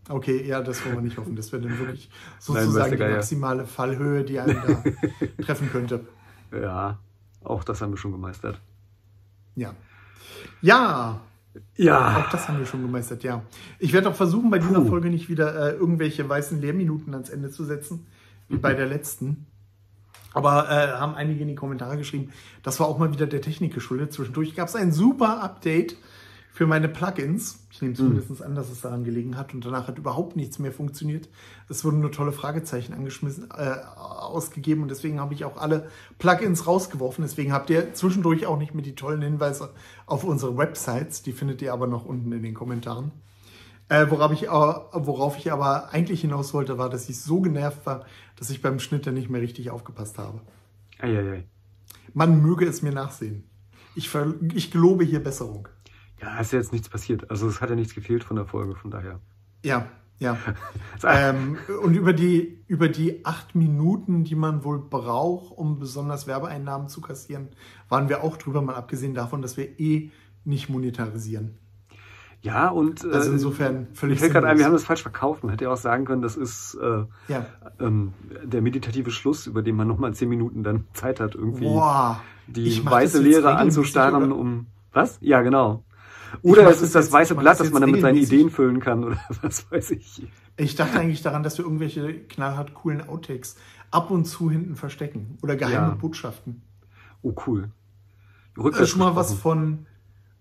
[0.09, 1.37] Okay, ja, das wollen wir nicht hoffen.
[1.37, 4.83] Das wäre dann wirklich sozusagen Nein, die maximale Fallhöhe, die einen da
[5.42, 6.01] treffen könnte.
[6.53, 6.99] Ja,
[7.44, 8.61] auch das haben wir schon gemeistert.
[9.55, 9.75] Ja.
[10.62, 11.21] Ja.
[11.77, 12.18] Ja.
[12.18, 13.42] Auch das haben wir schon gemeistert, ja.
[13.79, 14.88] Ich werde auch versuchen, bei dieser Puh.
[14.88, 18.07] Folge nicht wieder äh, irgendwelche weißen Lehrminuten ans Ende zu setzen,
[18.49, 18.61] wie mhm.
[18.61, 19.47] bei der letzten.
[20.35, 23.75] Aber äh, haben einige in die Kommentare geschrieben, das war auch mal wieder der Technik
[23.75, 24.12] geschuldet.
[24.12, 25.97] Zwischendurch gab es ein super Update
[26.53, 27.66] für meine Plugins.
[27.79, 28.43] Ich nehme zumindest mhm.
[28.43, 31.29] an, dass es daran gelegen hat und danach hat überhaupt nichts mehr funktioniert.
[31.69, 35.88] Es wurden nur tolle Fragezeichen angeschmissen, äh, ausgegeben und deswegen habe ich auch alle
[36.19, 37.23] Plugins rausgeworfen.
[37.23, 39.71] Deswegen habt ihr zwischendurch auch nicht mehr die tollen Hinweise
[40.07, 41.23] auf unsere Websites.
[41.23, 43.12] Die findet ihr aber noch unten in den Kommentaren.
[43.88, 47.87] Äh, worauf, ich, äh, worauf ich aber eigentlich hinaus wollte, war, dass ich so genervt
[47.87, 50.41] war, dass ich beim Schnitt dann nicht mehr richtig aufgepasst habe.
[50.99, 51.45] Eieiei.
[52.12, 53.45] Man möge es mir nachsehen.
[53.95, 54.11] Ich,
[54.53, 55.69] ich gelobe hier Besserung.
[56.20, 57.31] Ja, ist ja jetzt nichts passiert.
[57.31, 59.20] Also es hat ja nichts gefehlt von der Folge, von daher.
[59.64, 60.37] Ja, ja.
[61.04, 66.88] ähm, und über die, über die acht Minuten, die man wohl braucht, um besonders Werbeeinnahmen
[66.88, 67.48] zu kassieren,
[67.88, 70.11] waren wir auch drüber, mal abgesehen davon, dass wir eh
[70.44, 71.59] nicht monetarisieren.
[72.40, 74.16] Ja, und äh, also insofern völlig.
[74.16, 75.42] Mir fällt gerade ein, wir haben das falsch verkauft.
[75.42, 77.46] Man hätte ja auch sagen können, das ist äh, ja.
[77.81, 78.12] ähm,
[78.44, 82.85] der meditative Schluss, über den man nochmal zehn Minuten dann Zeit hat, irgendwie Boah, die
[82.85, 84.66] weiße Lehre anzustarren, um.
[84.92, 85.18] Was?
[85.20, 85.85] Ja, genau.
[86.43, 89.19] Oder es ist das weiße Blatt, das man dann mit seinen Ideen füllen kann, oder
[89.43, 90.27] was weiß ich.
[90.57, 93.57] Ich dachte eigentlich daran, dass wir irgendwelche knallhart coolen Outtakes
[93.91, 95.38] ab und zu hinten verstecken.
[95.43, 95.95] Oder geheime ja.
[95.95, 96.62] Botschaften.
[97.23, 97.71] Oh, cool.
[98.57, 99.87] Rückwärts äh, schon mal was von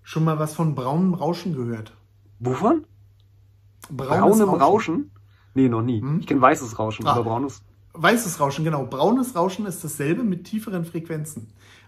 [0.03, 1.93] schon mal was von braunem Rauschen gehört?
[2.39, 2.85] Wovon?
[3.89, 4.61] Braunes Braunem Rauschen?
[4.61, 5.11] Rauschen?
[5.53, 6.01] Nee, noch nie.
[6.01, 6.19] Hm?
[6.19, 7.13] Ich kenne weißes Rauschen, ah.
[7.13, 7.61] aber braunes.
[7.93, 8.85] Weißes Rauschen, genau.
[8.85, 11.47] Braunes Rauschen ist dasselbe mit tieferen Frequenzen.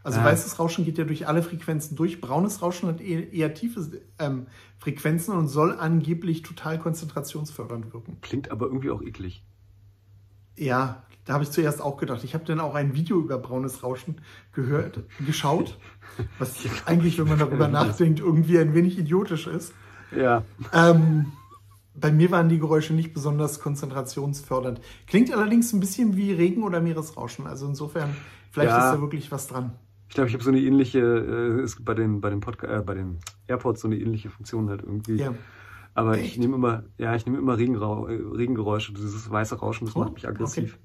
[0.09, 0.25] Also ja.
[0.25, 2.19] weißes Rauschen geht ja durch alle Frequenzen durch.
[2.19, 4.47] Braunes Rauschen hat eher, eher tiefe ähm,
[4.79, 8.17] Frequenzen und soll angeblich total konzentrationsfördernd wirken.
[8.21, 9.45] Klingt aber irgendwie auch eklig.
[10.57, 12.23] Ja, da habe ich zuerst auch gedacht.
[12.23, 14.15] Ich habe dann auch ein Video über braunes Rauschen
[14.51, 15.77] gehört, geschaut,
[16.39, 16.55] was
[16.87, 19.75] eigentlich, wenn man darüber nachdenkt, irgendwie ein wenig idiotisch ist.
[20.11, 20.41] Ja.
[20.73, 21.33] Ähm,
[21.93, 24.81] bei mir waren die Geräusche nicht besonders konzentrationsfördernd.
[25.05, 27.45] Klingt allerdings ein bisschen wie Regen oder Meeresrauschen.
[27.45, 28.15] Also insofern,
[28.49, 28.87] vielleicht ja.
[28.87, 29.75] ist da wirklich was dran.
[30.09, 32.73] Ich glaube, ich habe so eine ähnliche, äh, es gibt bei den, bei den Podcast,
[32.73, 35.17] äh, bei den AirPods so eine ähnliche Funktion halt irgendwie.
[35.17, 35.35] Ja.
[35.93, 36.31] Aber Echt?
[36.31, 38.93] ich nehme immer, ja, ich nehme immer Regenrau äh, Regengeräusche.
[38.93, 40.79] Dieses weiße Rauschen, das oh, macht mich aggressiv.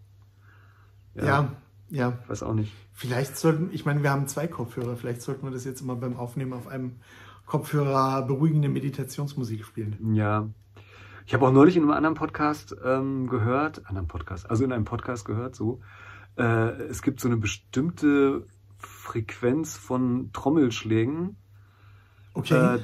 [1.15, 1.27] Okay.
[1.27, 1.53] Ja, ja,
[1.89, 2.19] ja.
[2.29, 2.73] Weiß auch nicht.
[2.93, 4.97] Vielleicht sollten, ich meine, wir haben zwei Kopfhörer.
[4.97, 6.97] Vielleicht sollten wir das jetzt immer beim Aufnehmen auf einem
[7.47, 10.15] Kopfhörer beruhigende Meditationsmusik spielen.
[10.15, 10.49] Ja,
[11.27, 14.85] ich habe auch neulich in einem anderen Podcast ähm, gehört, anderen Podcast, also in einem
[14.85, 15.81] Podcast gehört, so,
[16.37, 18.47] äh, es gibt so eine bestimmte
[19.05, 21.37] Frequenz von Trommelschlägen,
[22.33, 22.77] okay.
[22.77, 22.79] äh,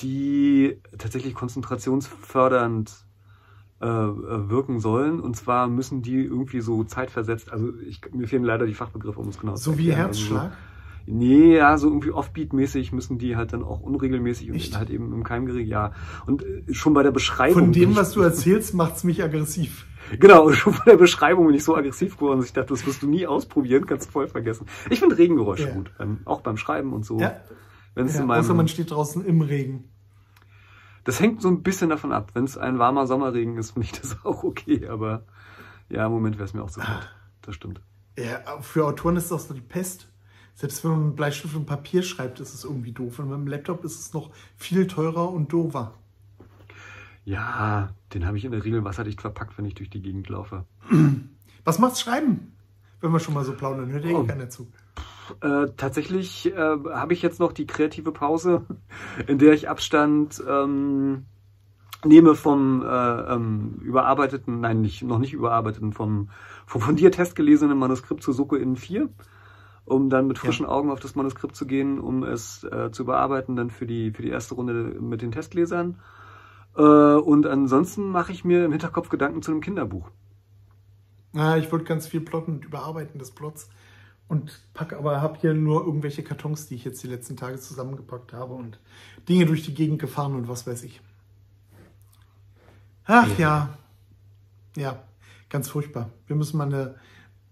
[0.00, 2.92] die tatsächlich konzentrationsfördernd
[3.80, 5.20] äh, äh, wirken sollen.
[5.20, 9.28] Und zwar müssen die irgendwie so zeitversetzt, also ich, mir fehlen leider die Fachbegriffe, um
[9.28, 10.12] es genau so zu erklären.
[10.12, 10.42] So wie Herzschlag?
[10.44, 10.56] Also,
[11.10, 14.72] Nee, ja, so irgendwie Offbeat-mäßig müssen die halt dann auch unregelmäßig Echt?
[14.72, 15.92] und halt eben im Keimgerät, ja.
[16.26, 17.54] Und äh, schon bei der Beschreibung.
[17.54, 19.86] Von dem, was du erzählst, macht's mich aggressiv.
[20.18, 23.02] Genau, schon bei der Beschreibung bin ich so aggressiv geworden, dass ich dachte, das wirst
[23.02, 24.66] du nie ausprobieren, kannst du voll vergessen.
[24.90, 25.74] Ich finde Regengeräusche ja.
[25.74, 27.18] gut, ähm, auch beim Schreiben und so.
[27.18, 27.40] Ja.
[27.94, 29.90] Wenn's ja, in meinem, außer man steht draußen im Regen.
[31.04, 32.30] Das hängt so ein bisschen davon ab.
[32.34, 35.24] Wenn es ein warmer Sommerregen ist, finde ich das auch okay, aber
[35.88, 37.10] ja, im Moment wäre es mir auch so kalt.
[37.42, 37.80] Das stimmt.
[38.18, 40.08] Ja, für Autoren ist das so die Pest.
[40.54, 43.20] Selbst wenn man mit Bleistift und Papier schreibt, ist es irgendwie doof.
[43.20, 45.94] Und mit dem Laptop ist es noch viel teurer und doofer.
[47.24, 50.64] Ja, den habe ich in der Regel wasserdicht verpackt, wenn ich durch die Gegend laufe.
[51.64, 52.52] Was macht's Schreiben?
[53.00, 54.24] Wenn wir schon mal so plaudern, hört eh oh.
[54.24, 54.68] keiner zu.
[55.40, 58.64] Äh, tatsächlich äh, habe ich jetzt noch die kreative Pause,
[59.26, 61.26] in der ich Abstand ähm,
[62.04, 66.30] nehme vom äh, ähm, überarbeiteten, nein, nicht, noch nicht überarbeiteten, vom,
[66.66, 69.08] vom von dir testgelesenen Manuskript zu Soko in 4
[69.88, 70.70] um dann mit frischen ja.
[70.70, 74.22] Augen auf das Manuskript zu gehen, um es äh, zu bearbeiten, dann für die, für
[74.22, 75.98] die erste Runde mit den Testlesern.
[76.78, 80.10] Äh, und ansonsten mache ich mir im Hinterkopf Gedanken zu einem Kinderbuch.
[81.34, 83.68] Ja, ich wollte ganz viel plotten und überarbeiten des Plots
[84.28, 88.32] und pack aber habe hier nur irgendwelche Kartons, die ich jetzt die letzten Tage zusammengepackt
[88.32, 88.78] habe und
[89.28, 91.00] Dinge durch die Gegend gefahren und was weiß ich.
[93.04, 93.76] Ach ja.
[94.76, 95.02] Ja, ja
[95.48, 96.10] ganz furchtbar.
[96.26, 96.94] Wir müssen mal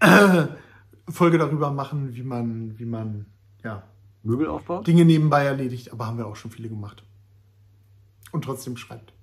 [0.00, 0.56] eine
[1.08, 3.26] Folge darüber machen, wie man, wie man,
[3.64, 3.82] ja.
[4.22, 4.86] Möbel aufbaut?
[4.86, 7.04] Dinge nebenbei erledigt, aber haben wir auch schon viele gemacht.
[8.32, 9.15] Und trotzdem schreibt.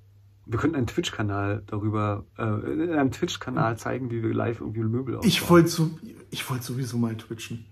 [0.46, 5.16] Wir könnten einen Twitch-Kanal darüber, äh, in einem Twitch-Kanal zeigen, wie wir live irgendwie Möbel
[5.16, 5.28] aufbauen.
[5.28, 5.92] Ich wollte so,
[6.32, 7.66] ich wollte sowieso mal twitchen.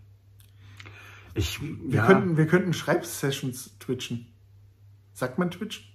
[1.33, 2.05] Ich, wir, ja.
[2.05, 4.27] könnten, wir könnten Schreibsessions twitchen.
[5.13, 5.93] Sagt man Twitch?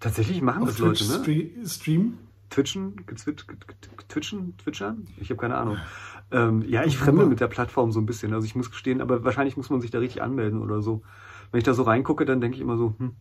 [0.00, 1.66] Tatsächlich machen Auf das Twitch Leute, ne?
[1.66, 2.18] Stream?
[2.50, 2.96] Twitchen?
[3.06, 4.56] Twitchen?
[4.58, 5.06] Twitchern?
[5.18, 5.78] Ich habe keine Ahnung.
[6.30, 8.32] Ähm, ja, ich fremde mit der Plattform so ein bisschen.
[8.32, 11.02] Also ich muss gestehen, aber wahrscheinlich muss man sich da richtig anmelden oder so.
[11.50, 13.14] Wenn ich da so reingucke, dann denke ich immer so, hm,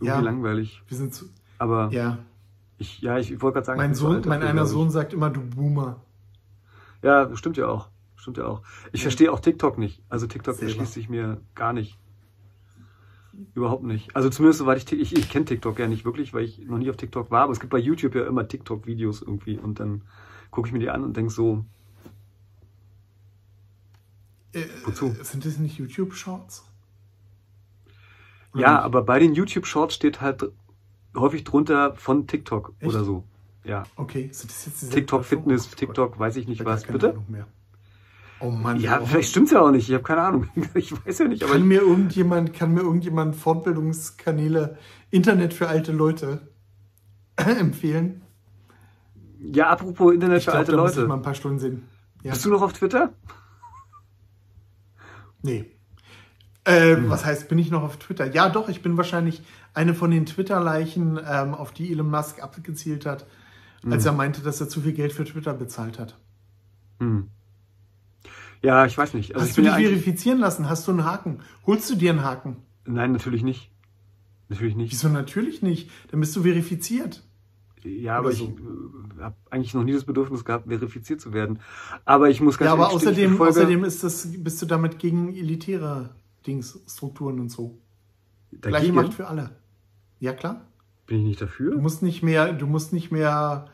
[0.00, 0.82] irgendwie ja, langweilig.
[0.88, 1.26] Wir sind zu,
[1.58, 2.18] aber ja.
[2.78, 6.00] ich, ja, ich wollte gerade sagen, mein Sohn, mein einer Sohn sagt immer, du Boomer.
[7.02, 7.88] Ja, stimmt ja auch.
[8.16, 8.62] Stimmt ja auch.
[8.92, 10.02] Ich verstehe auch TikTok nicht.
[10.08, 10.70] Also TikTok Selber.
[10.70, 11.98] erschließt sich mir gar nicht.
[13.54, 14.14] Überhaupt nicht.
[14.16, 16.90] Also zumindest soweit ich ich, ich kenne TikTok ja nicht wirklich, weil ich noch nie
[16.90, 20.02] auf TikTok war, aber es gibt bei YouTube ja immer TikTok-Videos irgendwie und dann
[20.50, 21.64] gucke ich mir die an und denke so,
[24.52, 25.14] Äh, Wozu?
[25.22, 26.64] Sind das nicht YouTube-Shorts?
[28.54, 30.50] Ja, aber bei den YouTube-Shorts steht halt
[31.16, 32.88] häufig drunter von TikTok Echt?
[32.90, 33.24] oder so.
[33.64, 33.84] Ja.
[33.96, 36.84] Okay, sind das jetzt TikTok Fitness, Oh TikTok, weiß ich nicht ich was.
[36.84, 37.10] Bitte?
[37.10, 37.46] Ahnung mehr.
[38.40, 38.80] Oh Mann.
[38.80, 39.06] Ja, oh.
[39.06, 39.88] vielleicht stimmt's ja auch nicht.
[39.88, 40.48] Ich habe keine Ahnung.
[40.74, 44.78] Ich weiß ja nicht, kann mir irgendjemand, kann mir irgendjemand Fortbildungskanäle
[45.10, 46.48] Internet für alte Leute
[47.36, 48.22] empfehlen?
[49.40, 51.08] ja, apropos Internet Ich für glaube, alte da muss ich Leute.
[51.08, 51.88] mal ein paar Stunden sehen.
[52.22, 52.32] Ja.
[52.32, 53.12] Bist du noch auf Twitter?
[55.42, 55.77] Nee.
[56.68, 57.08] Äh, Hm.
[57.10, 58.26] Was heißt, bin ich noch auf Twitter?
[58.32, 59.42] Ja, doch, ich bin wahrscheinlich
[59.74, 63.26] eine von den Twitter-Leichen, ähm, auf die Elon Musk abgezielt hat,
[63.88, 64.08] als Hm.
[64.08, 66.16] er meinte, dass er zu viel Geld für Twitter bezahlt hat.
[67.00, 67.28] Hm.
[68.62, 69.34] Ja, ich weiß nicht.
[69.34, 70.68] Also Hast du bin dich ja verifizieren lassen?
[70.68, 71.40] Hast du einen Haken?
[71.66, 72.56] Holst du dir einen Haken?
[72.84, 73.70] Nein, natürlich nicht.
[74.48, 74.92] Natürlich nicht.
[74.92, 75.90] Wieso natürlich nicht?
[76.10, 77.22] Dann bist du verifiziert.
[77.84, 78.46] Ja, aber Oder ich so.
[79.18, 81.60] äh, habe eigentlich noch nie das Bedürfnis gehabt, verifiziert zu werden.
[82.04, 84.98] Aber ich muss ganz ja, aber ehrlich ich außerdem, außerdem ist das, bist du damit
[84.98, 86.10] gegen elitäre
[86.48, 87.78] Dings, Strukturen und so.
[88.50, 89.50] Gleiche dagegen Macht für alle.
[90.18, 90.66] Ja, klar.
[91.06, 91.76] bin ich nicht Du dafür.
[91.78, 93.66] musst nicht mehr, du musst nicht mehr.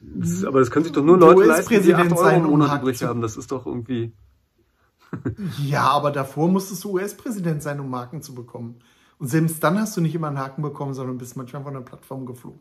[0.00, 2.82] Das aber das können sich doch nur Leute leisten, die 8 US-Präsident Euro im Monat
[2.82, 3.20] übrig haben.
[3.20, 4.12] Das ist doch irgendwie...
[5.64, 8.76] Ja, aber davor musstest du US-Präsident sein, um Haken zu bekommen.
[9.18, 11.80] Und selbst dann hast du nicht immer einen Haken bekommen, sondern bist manchmal von der
[11.80, 12.60] Plattform geflogen.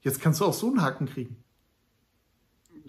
[0.00, 1.36] Jetzt kannst du auch so einen Haken kriegen.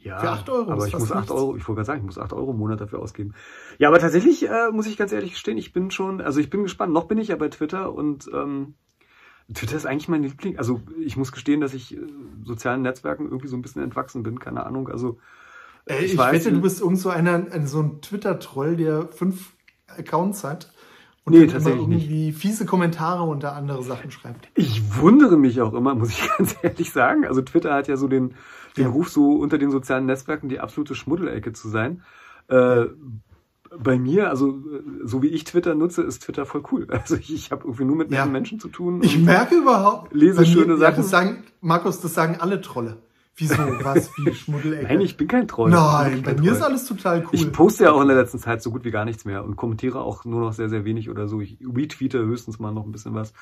[0.05, 1.31] Ja, Für 8 Euro aber ich muss 8 nichts.
[1.31, 3.33] Euro, ich wollte gerade sagen, ich muss 8 Euro im Monat dafür ausgeben.
[3.79, 6.61] Ja, aber tatsächlich äh, muss ich ganz ehrlich gestehen, ich bin schon, also ich bin
[6.63, 6.93] gespannt.
[6.93, 8.75] Noch bin ich ja bei Twitter und ähm,
[9.53, 10.57] Twitter ist eigentlich mein Liebling.
[10.59, 12.01] Also ich muss gestehen, dass ich äh,
[12.43, 14.89] sozialen Netzwerken irgendwie so ein bisschen entwachsen bin, keine Ahnung.
[14.89, 15.17] Also
[15.87, 16.57] Äh, Ich ich weiß wette, nicht.
[16.57, 19.53] du bist irgend so einer, ein- so ein Twitter-Troll, der fünf
[19.87, 20.71] Accounts hat
[21.25, 22.03] und Nee, tatsächlich nicht.
[22.09, 24.47] irgendwie fiese Kommentare unter andere Sachen schreibt.
[24.55, 27.25] Ich wundere mich auch immer, muss ich ganz ehrlich sagen.
[27.25, 28.35] Also Twitter hat ja so den,
[28.77, 28.89] den Ja.
[28.91, 32.03] Ruf, so unter den sozialen Netzwerken die absolute Schmuddelecke zu sein.
[32.47, 32.85] Äh,
[33.77, 36.87] bei mir, also äh, so wie ich Twitter nutze, ist Twitter voll cool.
[36.91, 38.25] Also ich, ich habe irgendwie nur mit Ja.
[38.25, 39.01] Menschen zu tun.
[39.03, 40.13] Ich merke überhaupt.
[40.13, 40.97] Lese bei mir- schöne ja, Sachen.
[40.97, 42.97] Das sagen, Markus, das sagen alle Trolle.
[43.37, 43.57] Wieso?
[43.83, 44.11] Was?
[44.17, 44.83] Wie Schmuddelecke?
[44.85, 45.69] Nein, ich bin kein Troll.
[45.69, 46.47] Nein, bei mir Troll.
[46.49, 47.29] ist alles total cool.
[47.33, 49.57] Ich poste ja auch in der letzten Zeit so gut wie gar nichts mehr und
[49.57, 51.41] kommentiere auch nur noch sehr, sehr wenig oder so.
[51.41, 53.33] Ich retweete höchstens mal noch ein bisschen was.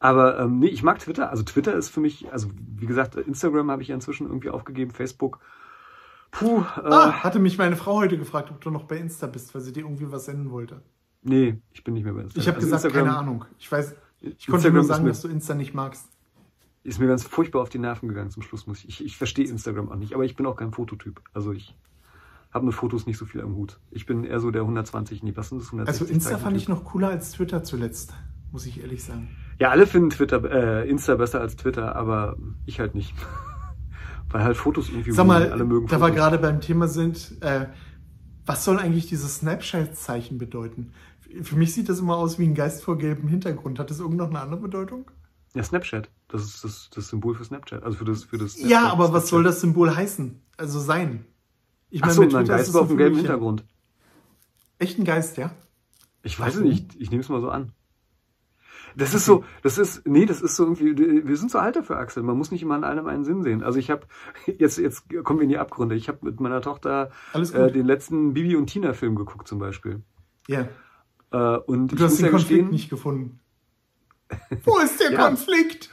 [0.00, 1.30] Aber ähm, nee, ich mag Twitter.
[1.30, 4.90] Also Twitter ist für mich, also wie gesagt, Instagram habe ich ja inzwischen irgendwie aufgegeben,
[4.90, 5.38] Facebook.
[6.32, 9.54] Puh, äh, ah, hatte mich meine Frau heute gefragt, ob du noch bei Insta bist,
[9.54, 10.82] weil sie dir irgendwie was senden wollte.
[11.22, 12.42] nee, ich bin nicht mehr bei Instagram.
[12.42, 13.44] Ich habe Also gesagt, Instagram keine Ahnung.
[13.58, 16.08] Ich weiß, ich Instagram konnte nur sagen, dass du Insta nicht magst.
[16.86, 18.68] Ist mir ganz furchtbar auf die Nerven gegangen zum Schluss.
[18.68, 21.20] Muss ich, ich, verstehe Instagram auch nicht, aber ich bin auch kein Fototyp.
[21.34, 21.74] Also ich
[22.52, 23.80] habe mit Fotos nicht so viel am Hut.
[23.90, 26.62] Ich bin eher so der 120, nee, was sind das 160 Also Insta fand Zeichen-Typ.
[26.62, 28.14] ich noch cooler als Twitter zuletzt,
[28.52, 29.28] muss ich ehrlich sagen.
[29.58, 33.14] Ja, alle finden Twitter, äh, Insta besser als Twitter, aber ich halt nicht.
[34.30, 37.66] Weil halt Fotos irgendwie Sag mal, alle mögen da wir gerade beim Thema sind, äh,
[38.44, 40.92] was soll eigentlich dieses Snapchat-Zeichen bedeuten?
[41.42, 43.80] Für mich sieht das immer aus wie ein Geist vor gelbem Hintergrund.
[43.80, 45.10] Hat das irgend noch eine andere Bedeutung?
[45.54, 46.08] Ja, Snapchat.
[46.28, 47.82] Das ist das, das Symbol für Snapchat.
[47.84, 50.40] Also für das, für das Ja, Snapchat- aber was soll das Symbol heißen?
[50.56, 51.24] Also sein?
[51.90, 53.16] Ich Ach so, mit Twitter ist Geist ein auf dem gelben.
[53.16, 53.64] Hintergrund.
[54.78, 55.52] Echt ein Geist, ja?
[56.22, 56.96] Ich weiß es nicht.
[56.98, 57.72] Ich nehme es mal so an.
[58.96, 61.98] Das ist so, das ist, nee, das ist so irgendwie, wir sind so alt dafür,
[61.98, 62.22] Axel.
[62.22, 63.62] Man muss nicht immer an allem einen Sinn sehen.
[63.62, 64.06] Also ich habe,
[64.46, 65.94] jetzt, jetzt kommen wir in die Abgründe.
[65.94, 70.02] Ich habe mit meiner Tochter äh, den letzten Bibi und Tina Film geguckt zum Beispiel.
[70.48, 70.66] Ja.
[71.30, 73.40] Äh, und ich Du hast muss den ja Konflikt gestehen, nicht gefunden.
[74.64, 75.26] Wo ist der Ja.
[75.28, 75.90] Konflikt?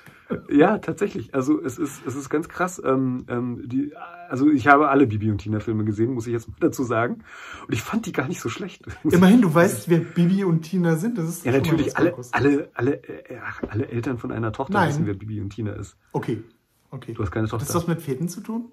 [0.50, 1.34] Ja, tatsächlich.
[1.36, 2.82] Also es ist, es ist ganz krass.
[2.84, 3.94] Ähm, ähm, die,
[4.30, 7.24] also ich habe alle Bibi und Tina Filme gesehen, muss ich jetzt mal dazu sagen.
[7.68, 8.84] Und ich fand die gar nicht so schlecht.
[9.04, 11.18] Immerhin, du weißt, wer Bibi und Tina sind.
[11.18, 13.38] Das ist Ja, natürlich, alle, alle, alle, äh,
[13.70, 14.90] alle Eltern von einer Tochter Nein.
[14.90, 15.98] wissen, wer Bibi und Tina ist.
[16.14, 16.44] Okay.
[16.92, 17.14] Okay.
[17.14, 17.76] Du hast keine Hat das Tochter.
[17.80, 18.72] was mit Pferden zu tun?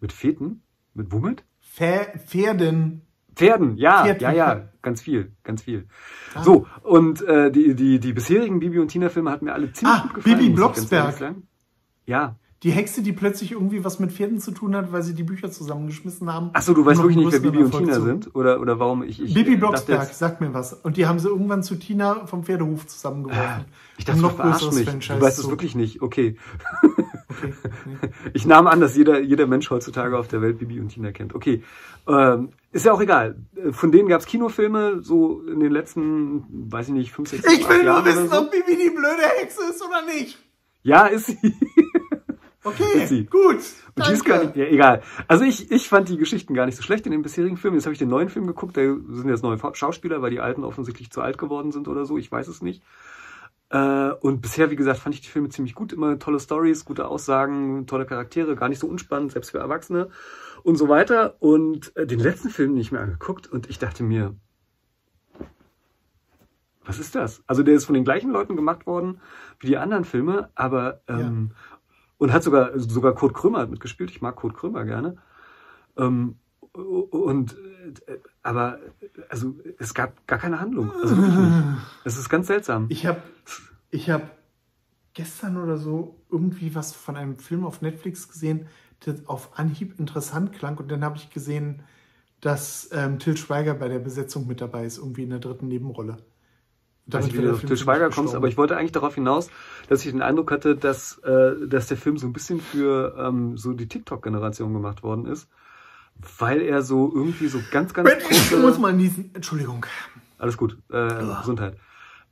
[0.00, 0.62] Mit Feten?
[0.94, 1.44] Mit womit?
[1.60, 3.02] Pfer- Pferden.
[3.36, 5.86] Pferden, ja, Pferd- ja, ja, ganz viel, ganz viel.
[6.34, 6.42] Ah.
[6.42, 9.96] So, und äh, die, die, die bisherigen Bibi und Tina Filme hatten mir alle ziemlich
[9.96, 10.38] Ah, gut gefallen.
[10.38, 11.34] Bibi Blocksberg.
[12.06, 12.36] Ja.
[12.62, 15.50] Die Hexe, die plötzlich irgendwie was mit Pferden zu tun hat, weil sie die Bücher
[15.50, 16.48] zusammengeschmissen haben.
[16.54, 18.34] Ach so, du weißt wirklich nicht, wer Bibi und Tina zu- sind?
[18.34, 20.72] Oder, oder warum ich, ich Bibi äh, Blocksberg, sagt mir was.
[20.72, 23.66] Und die haben sie irgendwann zu Tina vom Pferdehof zusammengeworfen.
[23.98, 24.88] Ich dachte, noch größeres mich.
[24.88, 26.00] Franchise Du weißt es wirklich nicht.
[26.00, 26.36] Okay.
[27.36, 27.54] Okay.
[28.32, 31.34] Ich nahm an, dass jeder, jeder Mensch heutzutage auf der Welt Bibi und Tina kennt.
[31.34, 31.62] Okay.
[32.08, 33.36] Ähm, ist ja auch egal.
[33.72, 37.64] Von denen gab es Kinofilme, so in den letzten, weiß ich nicht, fünf, sechs, Ich
[37.64, 38.38] acht will nur Jahren wissen, so.
[38.38, 40.38] ob Bibi die blöde Hexe ist oder nicht.
[40.82, 41.38] Ja, ist sie.
[42.66, 43.60] Okay, gut.
[43.94, 45.02] Und die ist gar nicht, ja, egal.
[45.28, 47.76] Also ich, ich fand die Geschichten gar nicht so schlecht in den bisherigen Filmen.
[47.76, 50.64] Jetzt habe ich den neuen Film geguckt, da sind jetzt neue Schauspieler, weil die alten
[50.64, 52.82] offensichtlich zu alt geworden sind oder so, ich weiß es nicht.
[53.70, 55.92] Äh, und bisher, wie gesagt, fand ich die Filme ziemlich gut.
[55.92, 60.08] Immer tolle Stories, gute Aussagen, tolle Charaktere, gar nicht so unspannend, selbst für Erwachsene
[60.62, 61.36] und so weiter.
[61.40, 64.34] Und äh, den letzten Film nicht mehr angeguckt und ich dachte mir,
[66.84, 67.42] was ist das?
[67.48, 69.20] Also der ist von den gleichen Leuten gemacht worden
[69.58, 71.76] wie die anderen Filme, aber ähm, ja.
[72.18, 74.10] und hat sogar sogar Kurt Krömer mitgespielt.
[74.10, 75.16] Ich mag Kurt Krömer gerne.
[75.96, 76.36] Ähm,
[76.76, 77.56] und
[78.06, 78.78] äh, aber
[79.28, 80.92] also es gab gar keine Handlung.
[80.92, 81.16] Also
[82.04, 82.86] Es ist ganz seltsam.
[82.88, 83.22] Ich habe
[83.90, 84.30] ich habe
[85.14, 88.66] gestern oder so irgendwie was von einem Film auf Netflix gesehen,
[89.04, 91.82] der auf Anhieb interessant klang und dann habe ich gesehen,
[92.40, 96.18] dass ähm, Till Schweiger bei der Besetzung mit dabei ist, irgendwie in der dritten Nebenrolle.
[97.06, 99.48] Damit weiß nicht, wie du auf Till Schweiger kommst, aber ich wollte eigentlich darauf hinaus,
[99.88, 103.56] dass ich den Eindruck hatte, dass, äh, dass der Film so ein bisschen für ähm,
[103.56, 105.48] so die TikTok-Generation gemacht worden ist,
[106.38, 109.30] weil er so irgendwie so ganz, ganz Ich muss mal niesen.
[109.34, 109.86] Entschuldigung.
[110.38, 110.78] Alles gut.
[110.90, 111.08] Äh,
[111.40, 111.76] Gesundheit.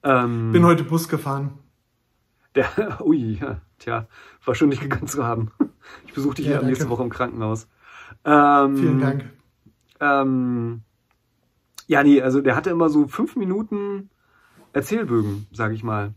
[0.02, 1.58] Ähm, Bin heute Bus gefahren.
[2.54, 4.06] Der, ui, ja, tja,
[4.44, 5.50] war schon nicht gegangen zu haben.
[6.06, 7.68] Ich besuche dich ja, nächste Woche im Krankenhaus.
[8.24, 9.30] Ähm, Vielen Dank.
[10.00, 10.82] Ähm,
[11.86, 14.10] ja, nee, also der hatte immer so fünf Minuten
[14.72, 16.14] Erzählbögen, sage ich mal.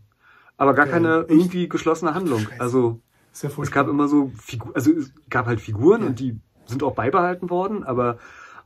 [0.56, 0.94] Aber gar okay.
[0.94, 2.40] keine irgendwie geschlossene Handlung.
[2.40, 2.60] Scheiße.
[2.60, 3.00] Also
[3.42, 6.06] ja es gab immer so Figu also es gab halt Figuren ja.
[6.08, 8.18] und die sind auch beibehalten worden, aber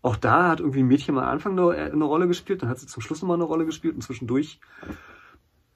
[0.02, 2.78] auch da hat irgendwie ein Mädchen mal am Anfang eine, eine Rolle gespielt, dann hat
[2.78, 4.60] sie zum Schluss nochmal eine Rolle gespielt und zwischendurch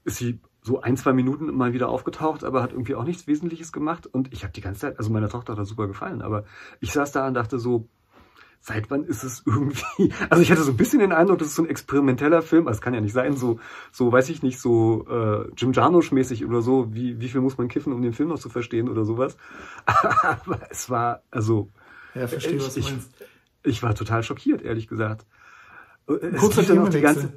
[0.05, 3.73] ist sie so ein, zwei Minuten mal wieder aufgetaucht, aber hat irgendwie auch nichts Wesentliches
[3.73, 4.07] gemacht.
[4.07, 6.45] Und ich habe die ganze Zeit, also meiner Tochter hat das super gefallen, aber
[6.81, 7.89] ich saß da und dachte so,
[8.61, 11.55] seit wann ist es irgendwie, also ich hatte so ein bisschen den Eindruck, das ist
[11.55, 13.61] so ein experimenteller Film, also es kann ja nicht sein, so,
[13.93, 17.69] so weiß ich nicht, so äh, Jim Jarmusch-mäßig oder so, wie, wie viel muss man
[17.69, 19.37] kiffen, um den Film noch zu verstehen oder sowas.
[19.87, 21.71] Aber es war, also...
[22.17, 23.11] Ja, verstehe, was du meinst.
[23.63, 25.27] Ich, ich war total schockiert, ehrlich gesagt.
[26.07, 27.33] Kurz es noch die ganze,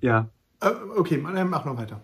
[0.00, 0.30] Ja.
[0.60, 2.00] Äh, okay, mach noch weiter.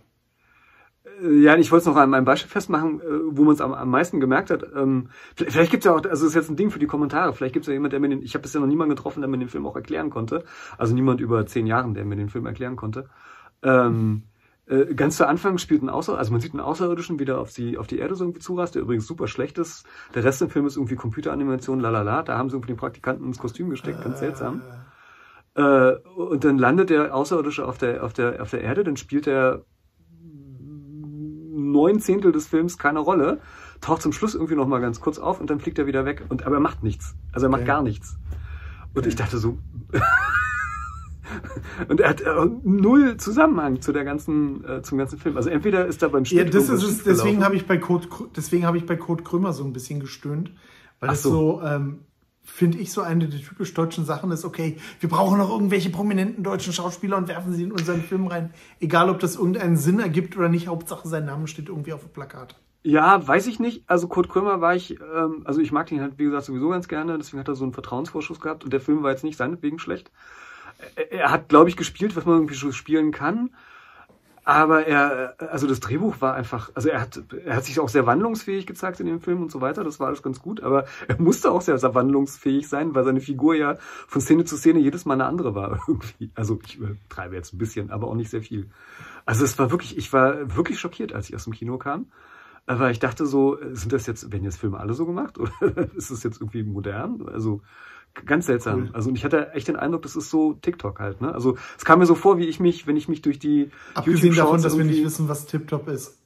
[1.23, 3.73] Äh, ja, ich wollte es noch an meinem Beispiel festmachen, äh, wo man es am,
[3.73, 4.65] am meisten gemerkt hat.
[4.75, 7.55] Ähm, vielleicht gibt es ja auch, also ist jetzt ein Ding für die Kommentare, vielleicht
[7.55, 9.39] gibt es ja jemand, der mir den, ich habe bisher noch niemanden getroffen, der mir
[9.39, 10.45] den Film auch erklären konnte.
[10.77, 13.09] Also niemand über zehn Jahren, der mir den Film erklären konnte.
[13.63, 14.25] Ähm,
[14.67, 17.77] äh, ganz zu Anfang spielt ein Außer, also man sieht einen Außerirdischen wieder auf die,
[17.77, 19.85] auf die Erde so irgendwie zurast, der übrigens super schlecht ist.
[20.15, 22.23] Der Rest im Film ist irgendwie Computeranimation, lalala.
[22.23, 24.63] Da haben sie irgendwie den Praktikanten ins Kostüm gesteckt, ganz seltsam.
[25.55, 29.27] Äh, und dann landet der Außerirdische auf der, auf der, auf der Erde, dann spielt
[29.27, 29.65] er
[31.57, 33.41] neun Zehntel des Films keine Rolle,
[33.81, 36.25] taucht zum Schluss irgendwie noch mal ganz kurz auf und dann fliegt er wieder weg.
[36.29, 37.15] Und, aber er macht nichts.
[37.33, 37.67] Also er macht ja.
[37.67, 38.19] gar nichts.
[38.95, 39.59] Und ich dachte so,
[41.89, 42.27] und er hat äh,
[42.63, 45.37] null Zusammenhang zu der ganzen, äh, zum ganzen Film.
[45.37, 48.09] Also entweder ist er beim Schnitt Ja, das ist es, deswegen habe ich bei Code,
[48.37, 50.53] deswegen habe ich bei Code Krömer so ein bisschen gestöhnt,
[51.01, 52.01] weil Ach es so, so ähm,
[52.45, 56.45] finde ich, so eine der typisch deutschen Sachen ist, okay, wir brauchen noch irgendwelche prominenten
[56.45, 58.53] deutschen Schauspieler und werfen sie in unseren Film rein.
[58.81, 62.11] Egal, ob das irgendeinen Sinn ergibt oder nicht, Hauptsache sein Name steht irgendwie auf dem
[62.11, 62.57] Plakat.
[62.87, 63.83] Ja, weiß ich nicht.
[63.87, 66.87] Also Kurt Krömer war ich, ähm, also ich mag ihn halt, wie gesagt, sowieso ganz
[66.87, 69.79] gerne, deswegen hat er so einen Vertrauensvorschuss gehabt und der Film war jetzt nicht seinetwegen
[69.79, 70.11] schlecht.
[71.11, 73.51] Er, hat, glaube ich, gespielt, was man irgendwie spielen kann.
[74.47, 78.05] Aber er, also das Drehbuch war einfach, also er hat, er hat sich auch sehr
[78.05, 79.85] wandlungsfähig gezeigt in dem Film und so weiter.
[79.85, 80.63] Das war alles ganz gut.
[80.63, 84.59] Aber er musste auch sehr, sehr wandlungsfähig sein, weil seine Figur ja von Szene zu
[84.59, 86.31] Szene jedes Mal eine andere war irgendwie.
[86.35, 88.69] Also ich treibe jetzt ein bisschen, aber auch nicht sehr viel.
[89.25, 92.07] Also es war wirklich, ich war wirklich schockiert, als ich aus dem Kino kam.
[92.67, 95.39] Aber ich dachte so, sind das jetzt, werden jetzt Filme alle so gemacht?
[95.61, 97.27] Oder ist das jetzt irgendwie modern?
[97.29, 97.63] Also
[98.27, 98.85] Ganz seltsam.
[98.85, 98.91] Cool.
[98.93, 101.21] Also und ich hatte echt den Eindruck, das ist so TikTok halt.
[101.21, 101.35] Ne?
[101.35, 104.35] Also es kam mir so vor, wie ich mich, wenn ich mich durch die Abgesehen
[104.37, 106.21] davon, dass wir nicht wissen, was TikTok ist.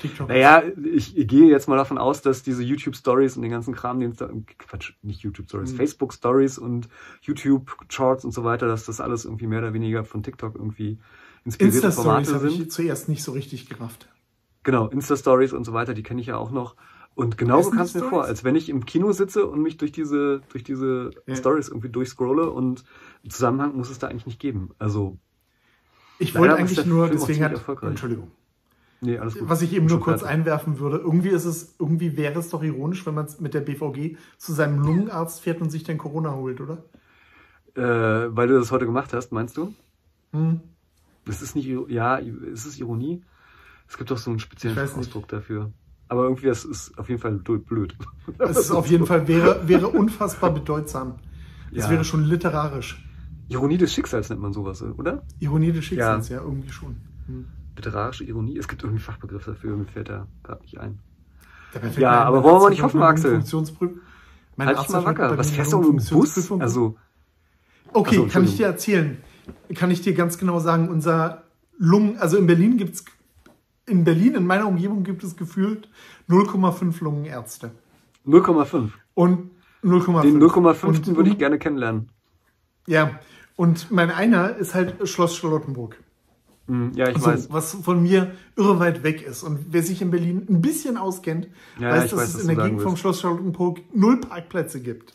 [0.00, 0.62] TikTok naja,
[0.94, 4.00] ich, ich gehe jetzt mal davon aus, dass diese YouTube Stories und den ganzen Kram,
[4.00, 4.14] den
[4.58, 5.76] Quatsch, nicht YouTube Stories, mhm.
[5.76, 6.88] Facebook Stories und
[7.20, 10.98] YouTube Charts und so weiter, dass das alles irgendwie mehr oder weniger von TikTok irgendwie
[11.44, 12.36] inspirierte Insta Formate sind.
[12.36, 14.08] habe ich zuerst nicht so richtig gerafft.
[14.64, 16.76] Genau, Insta Stories und so weiter, die kenne ich ja auch noch.
[17.14, 19.76] Und genau so kam es mir vor, als wenn ich im Kino sitze und mich
[19.76, 21.36] durch diese, durch diese ja.
[21.36, 22.84] Stories irgendwie durchscrolle und
[23.22, 24.70] einen Zusammenhang muss es da eigentlich nicht geben.
[24.78, 25.18] Also.
[26.18, 28.30] Ich wollte eigentlich nur, deswegen hat, Entschuldigung.
[29.00, 29.48] Nee, alles gut.
[29.48, 30.38] Was ich eben nur kurz fertig.
[30.38, 34.16] einwerfen würde, irgendwie ist es, irgendwie wäre es doch ironisch, wenn man mit der BVG
[34.38, 36.84] zu seinem Lungenarzt fährt und sich dann Corona holt, oder?
[37.74, 39.74] Äh, weil du das heute gemacht hast, meinst du?
[40.32, 40.60] Hm.
[41.24, 43.22] Das ist nicht, ja, ist es Ironie?
[43.88, 45.72] Es gibt doch so einen speziellen Ausdruck dafür.
[46.12, 47.96] Aber irgendwie, das ist auf jeden Fall blöd.
[48.38, 51.14] Es ist auf jeden Fall, wäre, wäre unfassbar bedeutsam.
[51.70, 51.90] Es ja.
[51.90, 53.02] wäre schon literarisch.
[53.48, 55.22] Ironie des Schicksals nennt man sowas, oder?
[55.40, 56.96] Ironie des Schicksals, ja, ja irgendwie schon.
[57.28, 57.46] Hm.
[57.76, 60.98] Literarische Ironie, es gibt irgendwie Fachbegriff dafür, mir fällt da gerade nicht ein.
[61.96, 63.36] Ja, aber wollen wir nicht hoffen, Axel.
[63.36, 65.38] Halt dich mal wacker.
[65.38, 66.52] Was fährst du um im Bus?
[66.60, 66.98] Also.
[67.94, 69.16] Okay, also, kann ich dir erzählen.
[69.74, 71.44] Kann ich dir ganz genau sagen, unser
[71.78, 73.02] Lungen, also in Berlin gibt's,
[73.86, 75.88] in Berlin, in meiner Umgebung gibt es gefühlt
[76.28, 77.72] 0,5 Lungenärzte.
[78.26, 78.90] 0,5?
[79.14, 79.50] Und
[79.82, 80.22] 0,5.
[80.22, 82.08] Den 0,5 würde ich gerne kennenlernen.
[82.86, 83.18] Ja,
[83.56, 85.98] und mein einer ist halt Schloss Charlottenburg.
[86.68, 87.52] Hm, ja, ich also, weiß.
[87.52, 89.42] Was von mir irre weit weg ist.
[89.42, 92.64] Und wer sich in Berlin ein bisschen auskennt, ja, weiß, dass weiß, es in der
[92.64, 95.14] Gegend vom Schloss Charlottenburg null Parkplätze gibt.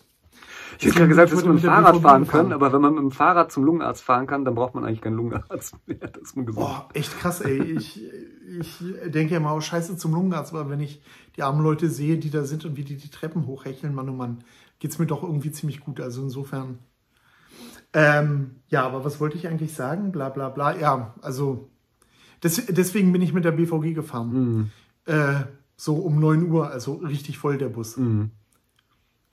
[0.78, 3.04] Ich hätte gerade gesagt, dass wir mit dem Fahrrad fahren können, aber wenn man mit
[3.04, 5.98] dem Fahrrad zum Lungenarzt fahren kann, dann braucht man eigentlich keinen Lungenarzt mehr.
[5.98, 6.66] Das ist mir gesund.
[6.68, 7.62] Oh, echt krass, ey.
[7.62, 8.02] Ich,
[8.60, 11.02] ich denke ja mal, oh, scheiße zum Lungenarzt, aber wenn ich
[11.36, 14.14] die armen Leute sehe, die da sind und wie die die Treppen hochhecheln, Mann, oh
[14.14, 14.40] Mann,
[14.80, 16.00] geht's mir doch irgendwie ziemlich gut.
[16.00, 16.80] Also insofern.
[17.94, 20.12] Ähm, ja, aber was wollte ich eigentlich sagen?
[20.12, 20.78] Bla bla bla.
[20.78, 21.70] Ja, also
[22.42, 24.30] das, deswegen bin ich mit der BVG gefahren.
[24.34, 24.72] Mhm.
[25.06, 27.98] Äh, so um 9 Uhr, also richtig voll der Bus.
[27.98, 28.32] Mhm.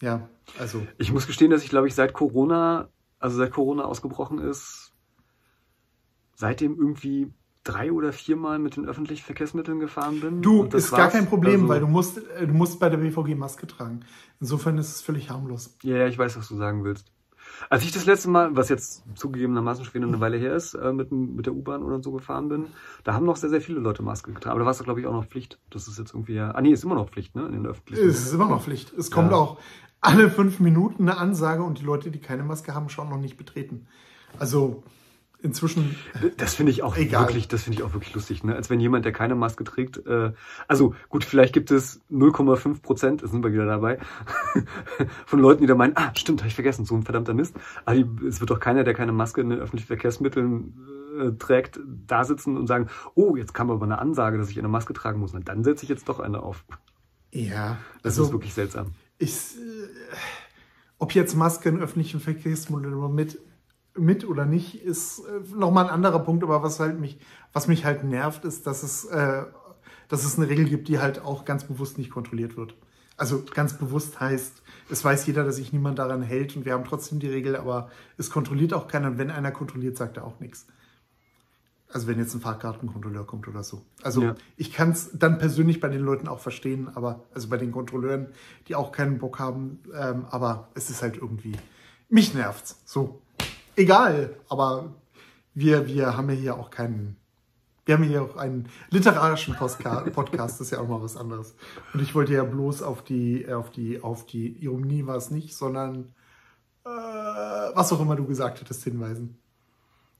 [0.05, 0.29] Ja,
[0.59, 0.87] also.
[0.99, 2.89] Ich muss gestehen, dass ich glaube ich seit Corona,
[3.19, 4.93] also seit Corona ausgebrochen ist,
[6.35, 7.33] seitdem irgendwie
[7.65, 10.43] drei oder viermal mit den öffentlichen Verkehrsmitteln gefahren bin.
[10.43, 13.35] Du, ist gar kein Problem, also, weil du musst, äh, du musst bei der BVG
[13.35, 14.01] Maske tragen.
[14.41, 15.75] Insofern ist es völlig harmlos.
[15.83, 17.11] Ja, ja, ich weiß, was du sagen willst.
[17.71, 20.93] Als ich das letzte Mal, was jetzt zugegebenermaßen schon wieder eine Weile her ist, äh,
[20.93, 22.67] mit, mit der U-Bahn oder so gefahren bin,
[23.05, 24.51] da haben noch sehr, sehr viele Leute Maske getragen.
[24.51, 25.59] Aber da war es, glaube ich, auch noch Pflicht.
[25.71, 26.51] Das ist jetzt irgendwie ja.
[26.51, 27.47] Ah, nee, ist immer noch Pflicht, ne?
[27.47, 28.07] In den öffentlichen.
[28.07, 28.93] Es ist immer noch Pflicht.
[28.93, 29.39] Es kommt ja.
[29.39, 29.59] auch
[30.05, 33.37] alle fünf Minuten eine Ansage und die Leute, die keine Maske haben, schauen noch nicht
[33.37, 33.87] betreten.
[34.39, 34.83] Also
[35.43, 35.97] inzwischen.
[36.37, 37.23] Das finde ich auch egal.
[37.23, 38.55] wirklich, das finde ich auch wirklich lustig, ne?
[38.55, 40.33] Als wenn jemand, der keine Maske trägt, äh,
[40.69, 43.99] also gut, vielleicht gibt es 0,5 Prozent, da sind wir wieder dabei,
[45.27, 47.55] von Leuten, die da meinen, ah, stimmt, habe ich vergessen, so ein verdammter Mist.
[47.85, 50.75] Aber die, es wird doch keiner, der keine Maske in den öffentlichen Verkehrsmitteln
[51.19, 54.69] äh, trägt, da sitzen und sagen, oh, jetzt kam aber eine Ansage, dass ich eine
[54.69, 55.35] Maske tragen muss.
[55.35, 56.65] Und dann setze ich jetzt doch eine auf.
[57.33, 57.79] Ja.
[58.03, 58.93] Das also, ist wirklich seltsam.
[59.19, 59.89] Ich, äh,
[60.99, 63.39] ob jetzt Maske in öffentlichen Verkehrsmitteln mit
[63.97, 67.19] mit oder nicht, ist äh, nochmal ein anderer Punkt, aber was halt mich,
[67.53, 69.45] was mich halt nervt, ist, dass es, äh,
[70.09, 72.75] dass es eine Regel gibt, die halt auch ganz bewusst nicht kontrolliert wird.
[73.17, 76.85] Also ganz bewusst heißt, es weiß jeder, dass sich niemand daran hält und wir haben
[76.85, 77.89] trotzdem die Regel, aber
[78.19, 80.67] es kontrolliert auch keiner und wenn einer kontrolliert, sagt er auch nichts.
[81.95, 83.83] Also wenn jetzt ein Fahrkartenkontrolleur kommt oder so.
[84.03, 84.35] Also ja.
[84.57, 88.33] ich kann es dann persönlich bei den Leuten auch verstehen, aber also bei den Kontrolleuren,
[88.67, 91.53] die auch keinen Bock haben, ähm, aber es ist halt irgendwie,
[92.09, 92.83] mich nervt's.
[92.85, 93.23] So,
[93.77, 94.93] egal, aber
[95.55, 97.17] wir, wir haben ja hier auch keinen.
[97.87, 101.55] Wir haben hier auch einen literarischen Podcast, das ist ja auch mal was anderes.
[101.93, 105.55] Und ich wollte ja bloß auf die, auf die, auf die Ironie war es nicht,
[105.55, 106.13] sondern
[106.85, 109.39] äh, was auch immer du gesagt hattest, hinweisen.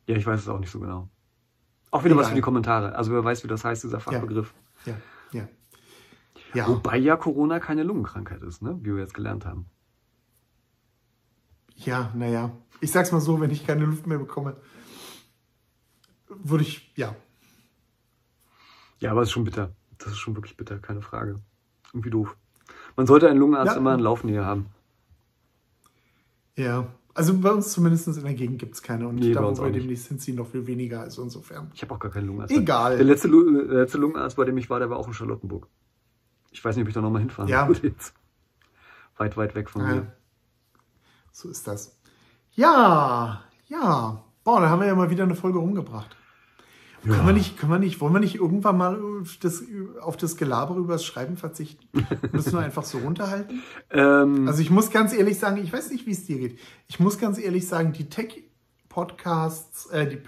[0.07, 1.09] Ja, ich weiß es auch nicht so genau.
[1.95, 2.97] Auch wieder was für die Kommentare.
[2.97, 4.53] Also wer weiß, wie das heißt, dieser Fachbegriff.
[4.85, 4.95] Ja,
[5.31, 5.43] ja.
[5.43, 5.49] ja.
[6.55, 6.69] ja.
[6.69, 8.77] Wobei ja Corona keine Lungenkrankheit ist, ne?
[8.81, 9.67] wie wir jetzt gelernt haben.
[11.77, 12.51] Ja, naja.
[12.81, 14.57] Ich sag's mal so, wenn ich keine Luft mehr bekomme,
[16.27, 17.15] würde ich, ja.
[18.99, 19.71] Ja, aber es ist schon bitter.
[19.99, 21.39] Das ist schon wirklich bitter, keine Frage.
[21.93, 22.37] Irgendwie doof.
[22.97, 23.79] Man sollte einen Lungenarzt ja.
[23.79, 24.67] immer in Laufnähe haben.
[26.57, 29.07] Ja, also bei uns zumindest in der Gegend gibt es keine.
[29.07, 31.01] Und nee, da, wo wir demnächst sind, sie noch viel weniger.
[31.01, 31.71] Also insofern.
[31.75, 32.53] Ich habe auch gar keinen Lungenarzt.
[32.53, 32.97] Egal.
[32.97, 35.69] Der letzte, der letzte Lungenarzt, bei dem ich war, der war auch in Charlottenburg.
[36.51, 37.69] Ich weiß nicht, ob ich da nochmal hinfahren ja.
[37.69, 38.15] würde jetzt.
[39.17, 39.95] Weit, weit weg von ja.
[39.95, 40.13] mir.
[41.31, 41.97] So ist das.
[42.53, 44.25] Ja, ja.
[44.43, 46.17] Boah, da haben wir ja mal wieder eine Folge rumgebracht.
[47.05, 47.15] Ja.
[47.15, 48.99] Können, wir nicht, können wir nicht, wollen wir nicht irgendwann mal
[49.41, 49.63] das,
[50.01, 51.87] auf das Gelaber über das Schreiben verzichten?
[52.33, 53.63] Müssen wir einfach so runterhalten?
[53.91, 54.49] Ähm.
[54.49, 56.59] Also ich muss ganz ehrlich sagen, ich weiß nicht, wie es dir geht.
[56.89, 60.19] Ich muss ganz ehrlich sagen, die Tech-Podcasts, äh, die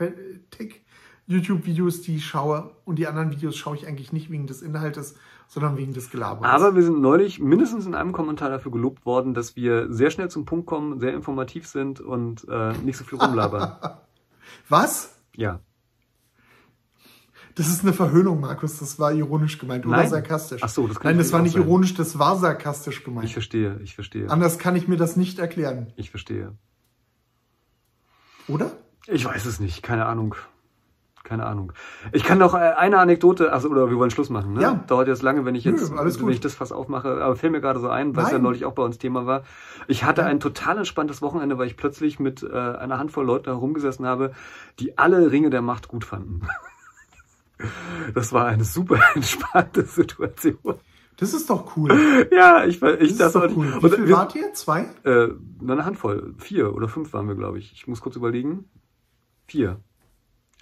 [0.50, 5.16] Tech-YouTube-Videos, die ich schaue und die anderen Videos schaue ich eigentlich nicht wegen des Inhaltes,
[5.48, 6.48] sondern wegen des Gelabers.
[6.48, 10.30] Aber wir sind neulich mindestens in einem Kommentar dafür gelobt worden, dass wir sehr schnell
[10.30, 13.76] zum Punkt kommen, sehr informativ sind und äh, nicht so viel rumlabern.
[14.68, 15.16] Was?
[15.34, 15.60] Ja.
[17.56, 18.78] Das ist eine Verhöhnung, Markus.
[18.78, 20.08] Das war ironisch gemeint oder Nein.
[20.08, 20.62] sarkastisch.
[20.62, 21.62] Ach so, das kann Nein, das war nicht sein.
[21.62, 23.26] ironisch, das war sarkastisch gemeint.
[23.26, 24.30] Ich verstehe, ich verstehe.
[24.30, 25.92] Anders kann ich mir das nicht erklären.
[25.96, 26.52] Ich verstehe.
[28.46, 28.70] Oder?
[29.08, 30.36] Ich weiß es nicht, keine Ahnung
[31.26, 31.72] keine Ahnung.
[32.12, 34.62] Ich kann noch äh, eine Anekdote, also oder wir wollen Schluss machen, ne?
[34.62, 34.84] Ja.
[34.86, 37.60] Dauert jetzt lange, wenn ich jetzt, Nö, wenn ich das fast aufmache, aber fällt mir
[37.60, 39.42] gerade so ein, weil es ja neulich auch bei uns Thema war.
[39.88, 40.28] Ich hatte ja.
[40.28, 44.32] ein total entspanntes Wochenende, weil ich plötzlich mit äh, einer Handvoll Leuten herumgesessen habe,
[44.78, 46.42] die alle Ringe der Macht gut fanden.
[48.14, 50.76] das war eine super entspannte Situation.
[51.16, 52.28] Das ist doch cool.
[52.30, 53.78] ja, ich, ich das, das ist doch cool.
[53.82, 54.52] Wie viel wart ihr?
[54.52, 54.86] Zwei?
[55.04, 55.28] Äh,
[55.62, 56.34] eine Handvoll.
[56.38, 57.72] Vier oder fünf waren wir, glaube ich.
[57.72, 58.68] Ich muss kurz überlegen.
[59.46, 59.80] Vier.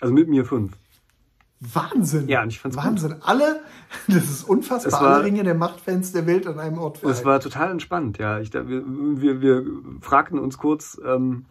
[0.01, 0.73] Also mit mir fünf.
[1.61, 2.29] Wahnsinn.
[2.29, 3.13] Ja, und ich fand's Wahnsinn.
[3.13, 3.23] Gut.
[3.23, 3.61] Alle,
[4.09, 7.03] das ist unfassbar, es war, alle Ringe der Machtfans der Welt an einem Ort.
[7.03, 8.39] Es war total entspannt, ja.
[8.39, 9.65] Ich, wir, wir, wir
[10.01, 11.47] fragten uns kurz, ähm,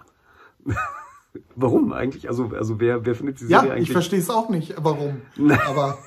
[1.55, 2.29] warum eigentlich?
[2.29, 3.89] Also, also wer, wer findet die Serie ja, eigentlich?
[3.89, 5.21] ich verstehe es auch nicht, warum.
[5.67, 5.97] Aber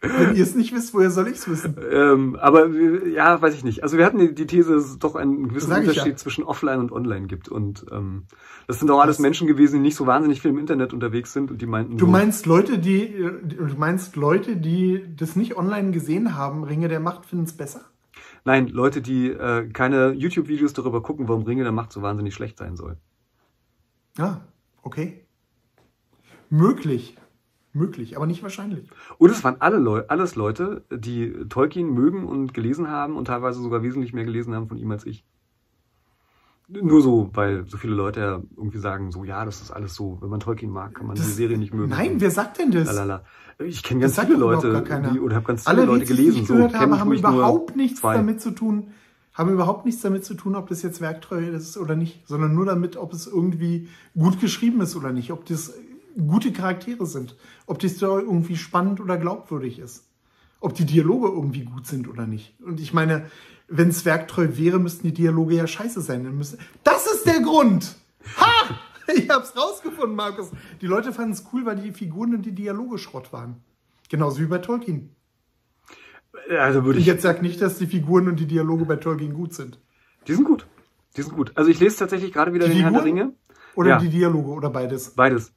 [0.00, 1.76] wenn ihr es nicht wisst, woher soll ich es wissen?
[1.90, 3.82] Ähm, aber ja, weiß ich nicht.
[3.82, 6.16] Also wir hatten die, die These, dass es doch einen gewissen Unterschied ja.
[6.16, 7.48] zwischen Offline und Online gibt.
[7.48, 8.24] Und ähm,
[8.68, 11.32] das sind auch alles das Menschen gewesen, die nicht so wahnsinnig viel im Internet unterwegs
[11.32, 11.98] sind und die meinten.
[11.98, 16.88] Du so, meinst Leute, die du meinst Leute, die das nicht online gesehen haben, Ringe
[16.88, 17.80] der Macht finden es besser?
[18.44, 22.58] Nein, Leute, die äh, keine YouTube-Videos darüber gucken, warum Ringe der Macht so wahnsinnig schlecht
[22.58, 22.96] sein soll.
[24.18, 24.40] Ah,
[24.82, 25.24] okay.
[26.50, 27.16] Möglich.
[27.72, 28.90] Möglich, aber nicht wahrscheinlich.
[29.18, 33.60] Und es waren alle Leu alles Leute, die Tolkien mögen und gelesen haben und teilweise
[33.60, 35.24] sogar wesentlich mehr gelesen haben von ihm als ich.
[36.68, 40.18] Nur so, weil so viele Leute ja irgendwie sagen, so ja, das ist alles so,
[40.20, 41.88] wenn man Tolkien mag, kann man das, die Serie nicht mögen.
[41.88, 42.86] Nein, wer sagt denn das?
[42.86, 43.24] Lalala.
[43.58, 46.42] Ich kenne ganz viele Leute, die, oder habe ganz viele Alle, Leute die gelesen.
[46.42, 48.16] Ich gehört so, habe, haben überhaupt nichts zwei.
[48.16, 48.88] damit zu tun,
[49.38, 52.66] haben überhaupt nichts damit zu tun, ob das jetzt werktreu ist oder nicht, sondern nur
[52.66, 55.72] damit, ob es irgendwie gut geschrieben ist oder nicht, ob das
[56.16, 57.36] gute Charaktere sind,
[57.66, 60.08] ob die Story irgendwie spannend oder glaubwürdig ist,
[60.58, 62.60] ob die Dialoge irgendwie gut sind oder nicht.
[62.60, 63.30] Und ich meine,
[63.68, 66.26] wenn es werktreu wäre, müssten die Dialoge ja scheiße sein.
[66.82, 67.94] Das ist der Grund!
[68.36, 68.74] Ha!
[69.14, 70.50] Ich hab's rausgefunden, Markus.
[70.82, 73.62] Die Leute fanden es cool, weil die Figuren und die Dialoge Schrott waren.
[74.10, 75.14] Genauso wie bei Tolkien.
[76.58, 79.34] Also würde ich, ich jetzt sag nicht, dass die Figuren und die Dialoge bei Tolkien
[79.34, 79.78] gut sind.
[80.26, 80.66] Die sind gut.
[81.16, 81.52] Die sind gut.
[81.54, 82.94] Also ich lese tatsächlich gerade wieder die den Figuren?
[82.94, 83.32] Herr der Ringe.
[83.74, 83.98] Oder ja.
[83.98, 85.10] die Dialoge oder beides?
[85.10, 85.52] Beides.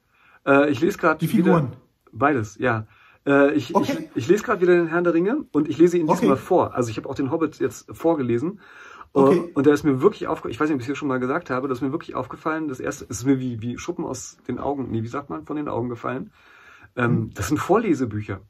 [0.46, 1.68] Äh, ich lese gerade Die Figuren.
[1.68, 1.76] Wieder,
[2.12, 2.86] beides, ja.
[3.26, 4.08] Äh, ich, Okay.
[4.14, 6.20] ich, ich lese gerade wieder den Herrn der Ringe und ich lese ihn Okay.
[6.20, 6.74] diesmal vor.
[6.74, 8.58] Also ich habe auch den Hobbit jetzt vorgelesen.
[8.58, 8.58] Äh,
[9.14, 9.50] Okay.
[9.54, 11.20] Und da ist mir wirklich aufgefallen, ich weiß nicht, ob ich es hier schon mal
[11.20, 14.38] gesagt habe, das ist mir wirklich aufgefallen, das erste ist mir wie, wie Schuppen aus
[14.48, 16.32] den Augen, nee, wie sagt man, von den Augen gefallen.
[16.96, 17.30] Ähm, Hm.
[17.34, 18.40] Das sind Vorlesebücher.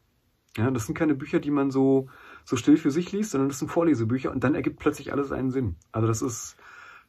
[0.56, 2.08] Ja, das sind keine Bücher, die man so,
[2.44, 5.50] so still für sich liest, sondern das sind Vorlesebücher und dann ergibt plötzlich alles einen
[5.50, 5.76] Sinn.
[5.92, 6.56] Also das ist,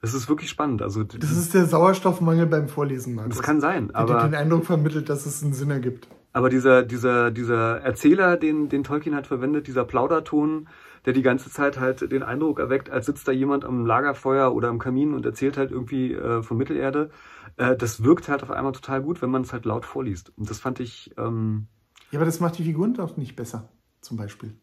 [0.01, 0.81] das ist wirklich spannend.
[0.81, 3.35] Also Das ist der Sauerstoffmangel beim Vorlesen, Markus.
[3.37, 6.07] das kann sein, Der aber den Eindruck vermittelt, dass es einen Sinn ergibt.
[6.31, 10.67] Aber dieser, dieser, dieser Erzähler, den, den Tolkien hat verwendet, dieser Plauderton,
[11.05, 14.69] der die ganze Zeit halt den Eindruck erweckt, als sitzt da jemand am Lagerfeuer oder
[14.69, 17.11] am Kamin und erzählt halt irgendwie äh, von Mittelerde,
[17.57, 20.31] äh, das wirkt halt auf einmal total gut, wenn man es halt laut vorliest.
[20.37, 21.67] Und das fand ich, ähm,
[22.13, 23.69] Ja, aber das macht die Figuren doch nicht besser,
[24.01, 24.55] zum Beispiel.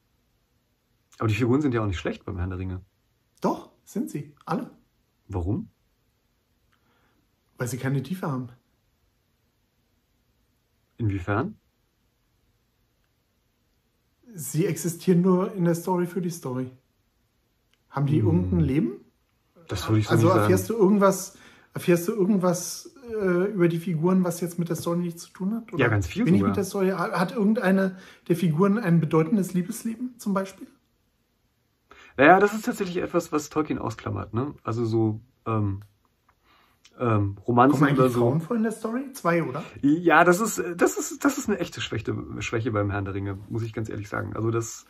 [1.18, 2.80] aber die Figuren sind ja auch nicht schlecht beim Herrn der Ringe.
[3.40, 4.32] Doch, sind sie.
[4.46, 4.70] Alle.
[5.26, 5.68] Warum?
[7.58, 8.50] Weil sie keine Tiefe haben.
[10.96, 11.56] Inwiefern?
[14.32, 16.70] Sie existieren nur in der Story für die Story.
[17.88, 18.26] Haben die Hm.
[18.26, 18.92] irgendein Leben?
[19.66, 20.78] Das würde ich so Also erfährst sagen.
[20.78, 21.36] du irgendwas,
[21.74, 25.54] erfährst du irgendwas äh, über die Figuren, was jetzt mit der Story nichts zu tun
[25.54, 25.78] hat?
[25.78, 26.50] Ja, ganz viel Wenig sogar.
[26.50, 26.90] mit der Story.
[26.90, 27.96] Hat irgendeine
[28.28, 30.66] der Figuren ein bedeutendes Liebesleben zum Beispiel?
[32.16, 34.54] Naja, das ist tatsächlich etwas, was Tolkien ausklammert, ne?
[34.62, 35.82] Also so, ähm,
[36.98, 38.20] ähm, Romanzen Kommen oder so.
[38.20, 39.10] Frauen vor in der Story?
[39.12, 39.64] Zwei, oder?
[39.80, 43.38] Ja, das ist, das ist, das ist eine echte Schwäche, Schwäche beim Herrn der Ringe,
[43.48, 44.36] muss ich ganz ehrlich sagen.
[44.36, 44.84] Also das,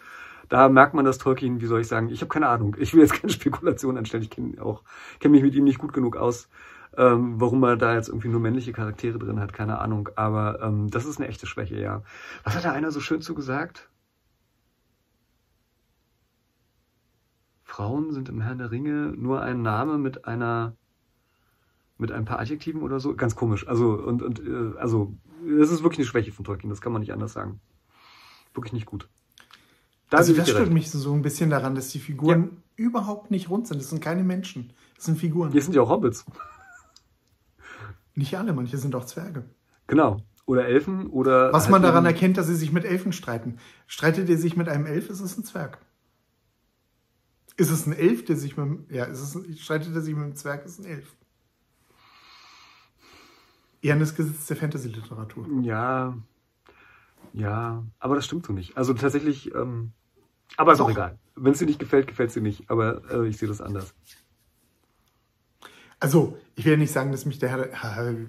[0.50, 2.76] da merkt man, dass Tolkien, wie soll ich sagen, ich habe keine Ahnung.
[2.78, 4.24] Ich will jetzt keine Spekulation anstellen.
[4.24, 4.82] Ich kenne auch,
[5.20, 6.50] kenne mich mit ihm nicht gut genug aus,
[6.96, 10.10] ähm, warum er da jetzt irgendwie nur männliche Charaktere drin hat, keine Ahnung.
[10.16, 12.02] Aber ähm, das ist eine echte Schwäche, ja.
[12.44, 13.88] Was hat da einer so schön zu gesagt?
[17.62, 20.76] Frauen sind im Herrn der Ringe nur ein Name mit einer
[21.96, 23.14] mit ein paar Adjektiven oder so.
[23.14, 23.68] Ganz komisch.
[23.68, 25.14] Also, und, und äh, also,
[25.46, 27.60] das ist wirklich eine Schwäche von Tolkien, das kann man nicht anders sagen.
[28.54, 29.08] Wirklich nicht gut.
[30.10, 33.66] Da also das stört mich so ein bisschen daran, dass die Figuren überhaupt nicht rund
[33.68, 33.80] sind.
[33.80, 34.72] Das sind keine Menschen.
[34.96, 35.52] Das sind Figuren.
[35.52, 36.24] Hier sind ja auch Hobbits.
[38.14, 39.44] Nicht alle, manche sind auch Zwerge.
[39.86, 40.18] Genau.
[40.46, 41.52] Oder Elfen oder.
[41.52, 43.58] Was halt man daran erkennt, dass sie sich mit Elfen streiten.
[43.86, 45.78] Streitet er sich mit einem Elf, ist es ein Zwerg.
[47.56, 50.14] Ist es ein Elf, der sich mit dem- ja, ist es ein, streitet er sich
[50.14, 51.14] mit einem Zwerg, ist es ein Elf.
[53.82, 55.46] Eher das Gesetz der Fantasy-Literatur.
[55.62, 56.16] Ja.
[57.32, 57.84] Ja.
[57.98, 58.76] Aber das stimmt so nicht.
[58.76, 59.54] Also tatsächlich.
[59.54, 59.92] Ähm,
[60.56, 60.96] aber ist auch Doch.
[60.96, 61.18] egal.
[61.36, 62.70] Wenn es dir nicht gefällt, gefällt es dir nicht.
[62.70, 63.94] Aber äh, ich sehe das anders.
[65.98, 68.26] Also, ich will nicht sagen, dass mich der Herr der,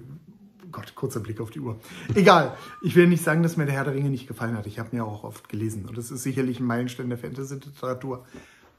[0.70, 1.78] Gott, kurzer Blick auf die Uhr.
[2.14, 2.56] Egal.
[2.82, 4.66] Ich will nicht sagen, dass mir der Herr der Ringe nicht gefallen hat.
[4.66, 5.86] Ich habe ihn ja auch oft gelesen.
[5.86, 8.24] Und es ist sicherlich ein Meilenstein der Fantasy-Literatur.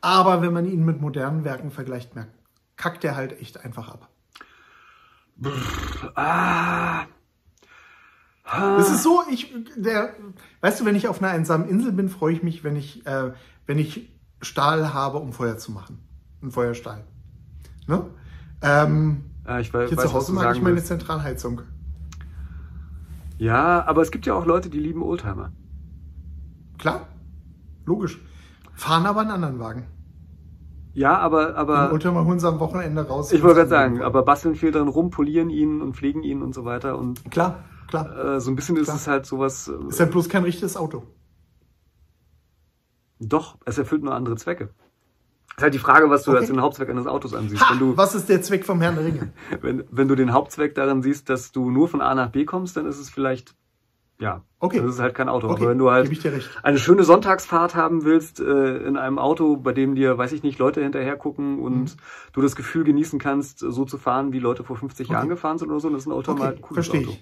[0.02, 2.34] Aber wenn man ihn mit modernen Werken vergleicht, merkt,
[2.76, 4.10] kackt er halt echt einfach ab.
[6.16, 7.06] Ah.
[8.60, 10.14] Das ist so, ich, der,
[10.62, 13.32] weißt du, wenn ich auf einer einsamen Insel bin, freue ich mich, wenn ich, äh,
[13.66, 14.10] wenn ich
[14.42, 16.00] Stahl habe, um Feuer zu machen.
[16.42, 17.04] Ein Feuerstahl.
[17.88, 18.06] Ne?
[18.62, 20.88] Ähm, Ah, ich weiß, hier weiß, zu Hause sagen ich meine willst.
[20.88, 21.62] Zentralheizung.
[23.38, 25.52] Ja, aber es gibt ja auch Leute, die lieben Oldtimer.
[26.78, 27.08] Klar,
[27.86, 28.22] logisch.
[28.74, 29.88] Fahren aber einen anderen Wagen.
[30.94, 31.56] Ja, aber.
[31.56, 33.32] aber Oldtimer holen sie am Wochenende raus.
[33.34, 36.54] ich wollte gerade sagen, aber basteln viel dran rum, polieren ihn und pflegen ihn und
[36.54, 36.98] so weiter.
[36.98, 38.36] Und Klar, klar.
[38.36, 38.98] äh, so ein bisschen ist Klar.
[38.98, 39.68] es halt sowas.
[39.68, 41.04] Äh, Ist halt bloß kein richtiges Auto.
[43.20, 44.70] doch, es erfüllt nur andere Zwecke.
[45.56, 46.40] Ist halt die Frage, was du Okay.
[46.40, 47.62] als den Hauptzweck eines Autos ansiehst.
[47.64, 49.34] Ha, Wenn du, was ist der Zweck vom Herrn der Ringe?
[49.62, 52.76] wenn, wenn du den Hauptzweck darin siehst, dass du nur von A nach B kommst,
[52.76, 53.56] dann ist es vielleicht,
[54.20, 54.78] ja, Okay.
[54.80, 55.48] dann ist es halt kein Auto.
[55.50, 56.26] Okay, Aber wenn du halt ich
[56.64, 60.58] eine schöne Sonntagsfahrt haben willst äh, in einem Auto, bei dem dir, weiß ich nicht,
[60.58, 62.00] Leute hinterher gucken und Mhm.
[62.34, 65.70] du das Gefühl genießen kannst, so zu fahren, wie Leute vor 50 Jahren gefahren sind
[65.70, 67.18] oder so, dann ist ein Auto mal Okay, ein cooles verstehe Auto.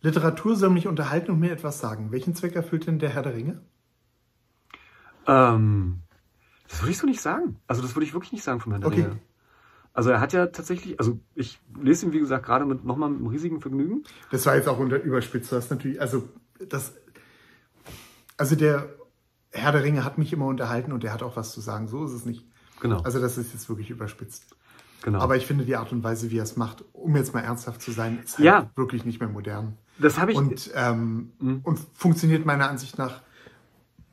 [0.00, 2.12] Literatur soll mich unterhalten und mir etwas sagen.
[2.12, 3.60] Welchen Zweck erfüllt denn der Herr der Ringe?
[5.26, 6.00] Ähm,
[6.68, 7.56] das würde ich so nicht sagen.
[7.66, 9.02] Also das würde ich wirklich nicht sagen von Herrn der Okay.
[9.02, 9.18] Ringe.
[9.92, 13.18] Also er hat ja tatsächlich, also ich lese ihn wie gesagt gerade mit nochmal mit
[13.18, 14.04] einem riesigen Vergnügen.
[14.30, 15.50] Das war jetzt auch unter überspitzt.
[15.50, 16.28] Du hast natürlich, also
[16.68, 16.92] das,
[18.36, 18.88] also der
[19.50, 21.88] Herr der Ringe hat mich immer unterhalten und der hat auch was zu sagen.
[21.88, 22.46] So ist es nicht.
[22.80, 23.00] Genau.
[23.00, 24.54] Also das ist jetzt wirklich überspitzt.
[25.02, 25.20] Genau.
[25.20, 27.82] Aber ich finde die Art und Weise, wie er es macht, um jetzt mal ernsthaft
[27.82, 28.70] zu sein, ist halt Ja.
[28.76, 29.76] wirklich nicht mehr modern.
[30.00, 30.38] das habe ich.
[30.38, 31.60] Und, ähm, Mhm.
[31.64, 33.22] und funktioniert meiner Ansicht nach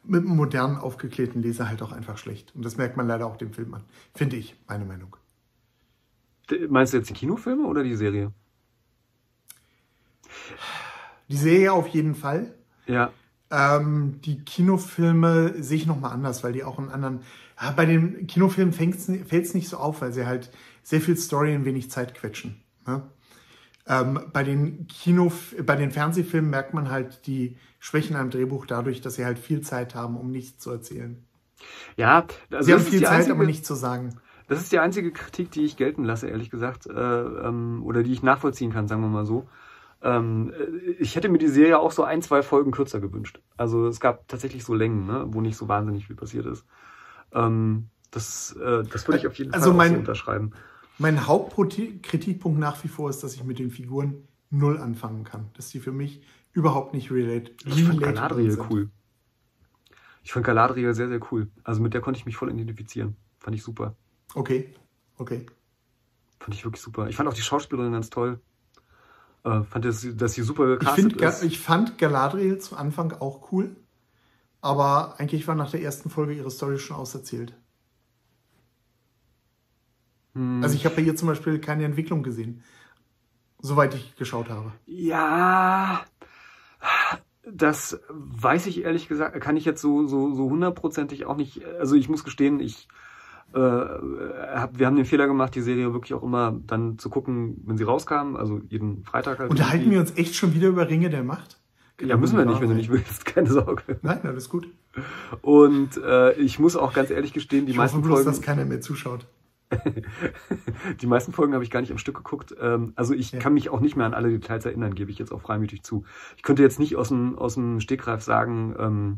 [0.03, 2.53] mit einem modernen, aufgeklärten Leser halt auch einfach schlecht.
[2.55, 3.83] Und das merkt man leider auch dem Film an.
[4.15, 5.15] Finde ich, meine Meinung.
[6.69, 8.31] meinst du jetzt die Kinofilme oder die Serie?
[11.29, 12.53] Die Serie auf jeden Fall.
[12.87, 13.11] Ja.
[13.51, 17.21] Ähm, die Kinofilme sehe ich nochmal anders, weil die auch einen anderen.
[17.61, 18.95] Ja, bei den Kinofilmen fällt
[19.31, 20.51] es nicht so auf, weil sie halt
[20.85, 22.61] sehr viel Story in wenig Zeit quetschen.
[22.85, 23.01] Ne?
[23.87, 25.31] Ähm, bei, den Kino,
[25.65, 29.61] bei den Fernsehfilmen merkt man halt die Schwächen am Drehbuch dadurch, dass sie halt viel
[29.61, 31.23] Zeit haben, um nichts zu erzählen.
[31.97, 34.15] Ja, also Sie haben das ist viel die Zeit, einzige- aber nichts zu sagen.
[34.47, 38.11] Das ist die einzige Kritik, die ich gelten lasse, ehrlich gesagt, äh, ähm, oder die
[38.13, 39.47] ich nachvollziehen kann, sagen wir mal so.
[40.03, 43.39] Ähm, äh, ich hätte mir die Serie auch so ein, zwei Folgen kürzer gewünscht.
[43.57, 46.63] Also es gab tatsächlich so Längen, ne, wo nicht so wahnsinnig viel passiert ist.
[47.33, 50.51] Ähm, das, äh, das würde ich auf jeden Also Fall mein- so unterschreiben.
[50.97, 55.49] Mein Hauptkritikpunkt nach wie vor ist, dass ich mit den Figuren null anfangen kann.
[55.53, 56.21] Dass die für mich
[56.53, 57.51] überhaupt nicht relate.
[57.65, 58.89] Ich fand Galadriel cool.
[60.23, 61.49] Ich fand Galadriel sehr, sehr cool.
[61.63, 63.15] Also mit der konnte ich mich voll identifizieren.
[63.39, 63.95] Fand ich super.
[64.33, 64.73] Okay,
[65.17, 65.45] okay.
[66.39, 67.07] Fand ich wirklich super.
[67.09, 68.39] Ich fand auch die Schauspielerin ganz toll.
[69.43, 71.43] Äh, fand, dass, dass sie super Ich, gecastet find, Ga- ist.
[71.43, 73.75] ich fand Galadriel zu Anfang auch cool,
[74.61, 77.53] aber eigentlich war nach der ersten Folge ihre Story schon auserzählt.
[80.35, 80.61] Hm.
[80.61, 82.63] Also ich habe ihr zum Beispiel keine Entwicklung gesehen,
[83.59, 84.71] soweit ich geschaut habe.
[84.85, 86.05] Ja,
[87.49, 91.65] das weiß ich ehrlich gesagt, kann ich jetzt so so so hundertprozentig auch nicht.
[91.79, 92.87] Also ich muss gestehen, ich
[93.53, 97.61] äh, hab, wir haben den Fehler gemacht, die Serie wirklich auch immer dann zu gucken,
[97.65, 99.49] wenn sie rauskam, also jeden Freitag halt.
[99.49, 101.59] Unterhalten wir uns echt schon wieder über Ringe der Macht?
[102.01, 103.97] Ja, müssen wir nicht, wenn du nicht willst, keine Sorge.
[104.01, 104.67] Nein, alles gut.
[105.41, 108.41] Und äh, ich muss auch ganz ehrlich gestehen, die Ich meisten hoffe bloß, Folgen, dass
[108.41, 109.25] keiner mehr zuschaut.
[111.01, 112.55] die meisten Folgen habe ich gar nicht am Stück geguckt.
[112.59, 113.39] Ähm, also ich Ja.
[113.39, 116.05] kann mich auch nicht mehr an alle Details erinnern, gebe ich jetzt auch freimütig zu.
[116.37, 119.17] Ich könnte jetzt nicht aus dem, aus dem Stegreif sagen, ähm,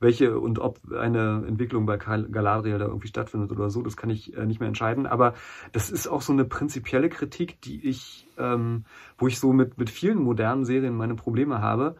[0.00, 3.82] welche und ob eine Entwicklung bei Gal- Galadriel da irgendwie stattfindet oder so.
[3.82, 5.06] Das kann ich äh, nicht mehr entscheiden.
[5.06, 5.34] Aber
[5.72, 8.84] das ist auch so eine prinzipielle Kritik, die ich, ähm,
[9.18, 11.96] wo ich so mit, mit vielen modernen Serien meine Probleme habe.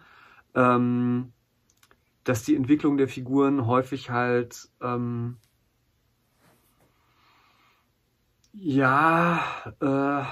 [0.54, 1.32] Ähm,
[2.24, 5.36] dass die Entwicklung der Figuren häufig halt ähm,
[8.52, 9.40] ja,
[9.80, 10.24] äh,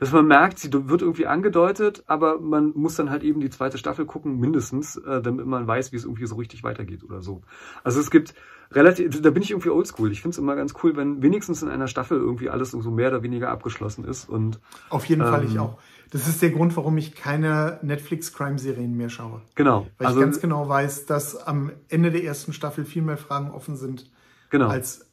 [0.00, 3.78] dass man merkt, sie wird irgendwie angedeutet, aber man muss dann halt eben die zweite
[3.78, 7.42] Staffel gucken, mindestens, äh, damit man weiß, wie es irgendwie so richtig weitergeht oder so.
[7.84, 8.34] Also es gibt
[8.72, 10.10] relativ, da bin ich irgendwie oldschool.
[10.10, 13.08] Ich finde es immer ganz cool, wenn wenigstens in einer Staffel irgendwie alles so mehr
[13.08, 15.60] oder weniger abgeschlossen ist und Auf jeden Fall ich Ähm.
[15.60, 15.78] auch.
[16.10, 19.42] Das ist der Grund, warum ich keine Netflix-Crime-Serien mehr schaue.
[19.54, 19.86] genau.
[19.98, 23.52] Weil also ich ganz genau weiß, dass am Ende der ersten Staffel viel mehr Fragen
[23.52, 24.10] offen sind
[24.50, 24.68] genau.
[24.68, 25.09] als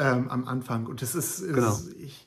[0.00, 0.86] ähm, am Anfang.
[0.86, 1.78] Und das ist, ist Genau.
[1.98, 2.26] ich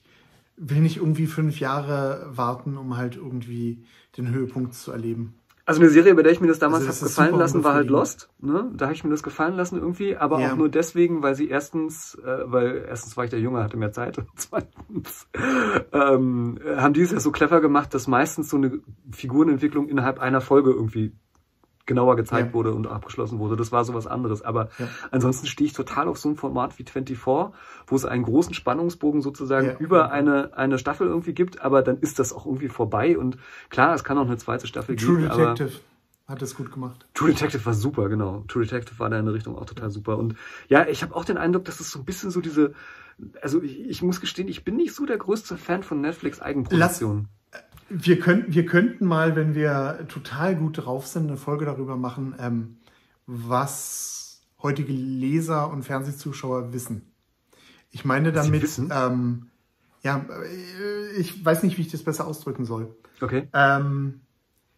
[0.55, 3.83] will nicht irgendwie fünf Jahre warten, um halt irgendwie
[4.17, 5.33] den Höhepunkt zu erleben.
[5.65, 7.63] Also eine Serie, bei der ich mir das damals Also das hab ist gefallen lassen,
[7.63, 7.89] war halt.
[7.89, 8.29] Lost.
[8.41, 8.69] Ne?
[8.75, 10.51] Da habe ich mir das gefallen lassen irgendwie, aber Ja.
[10.51, 13.93] auch nur deswegen, weil sie erstens, äh, weil erstens war ich der Junge, hatte mehr
[13.93, 15.27] Zeit und zweitens
[15.93, 18.79] ähm, haben die es ja so clever gemacht, dass meistens so eine
[19.11, 21.13] Figurenentwicklung innerhalb einer Folge irgendwie
[21.85, 22.53] genauer gezeigt Ja.
[22.53, 23.55] wurde und abgeschlossen wurde.
[23.55, 24.41] Das war so was anderes.
[24.41, 24.87] Aber Ja.
[25.11, 27.51] ansonsten stehe ich total auf so ein Format wie 24,
[27.87, 29.77] wo es einen großen Spannungsbogen sozusagen Ja.
[29.79, 33.17] über eine, eine Staffel irgendwie gibt, aber dann ist das auch irgendwie vorbei.
[33.17, 33.37] Und
[33.69, 35.31] klar, es kann auch eine zweite Staffel True geben.
[35.31, 35.79] aber Detective
[36.27, 37.05] hat das gut gemacht.
[37.13, 38.45] True Detective war super, genau.
[38.47, 40.17] True Detective war da in der Richtung auch total super.
[40.17, 40.35] Und
[40.69, 42.73] ja, ich habe auch den Eindruck, dass es so ein bisschen so diese,
[43.41, 47.27] also ich, ich muss gestehen, ich bin nicht so der größte Fan von Netflix Eigenproduktionen.
[47.93, 52.35] Wir, könnten, wir könnten mal, wenn wir total gut drauf sind, eine Folge darüber machen,
[52.39, 52.77] ähm,
[53.25, 57.13] was heutige Leser und Fernsehzuschauer wissen.
[57.91, 59.49] Ich meine damit, ähm,
[60.01, 62.95] ja, äh, ich weiß nicht, wie ich das besser ausdrücken soll.
[63.21, 63.47] Okay.
[63.53, 64.21] Ähm,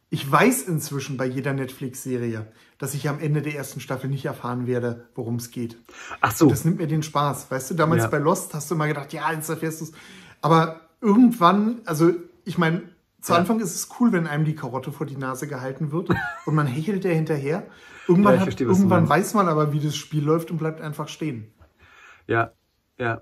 [0.09, 2.47] ich weiß inzwischen bei jeder Netflix-Serie,
[2.78, 5.78] dass ich am Ende der ersten Staffel nicht erfahren werde, worum es geht.
[6.22, 6.49] Ach so.
[6.49, 7.49] Das nimmt mir den Spaß.
[7.49, 8.09] Weißt du, damals ja.
[8.09, 9.91] bei Lost hast du immer gedacht, ja, jetzt erfährst du es.
[10.41, 12.11] Aber irgendwann, also
[12.43, 12.84] ich meine,
[13.26, 13.39] zu ja.
[13.39, 16.09] Anfang ist es cool, wenn einem die Karotte vor die Nase gehalten wird
[16.45, 17.65] und man hechelt der hinterher.
[18.07, 21.07] Irgendwann, ja, verstehe, hat, irgendwann weiß man aber, wie das Spiel läuft und bleibt einfach
[21.07, 21.51] stehen.
[22.28, 22.51] Ja,
[22.99, 23.21] ja.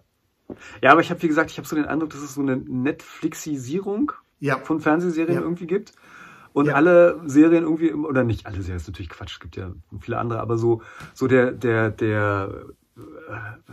[0.81, 2.57] Ja, aber ich habe, wie gesagt, ich habe so den Eindruck, dass es so eine
[2.57, 4.57] Netflixisierung ja.
[4.57, 5.93] von Fernsehserien irgendwie gibt.
[6.51, 6.73] Und ja.
[6.73, 10.41] alle Serien irgendwie, oder nicht alle Serien, ist natürlich Quatsch, es gibt ja viele andere,
[10.41, 10.81] aber so,
[11.13, 12.65] so der, der, der,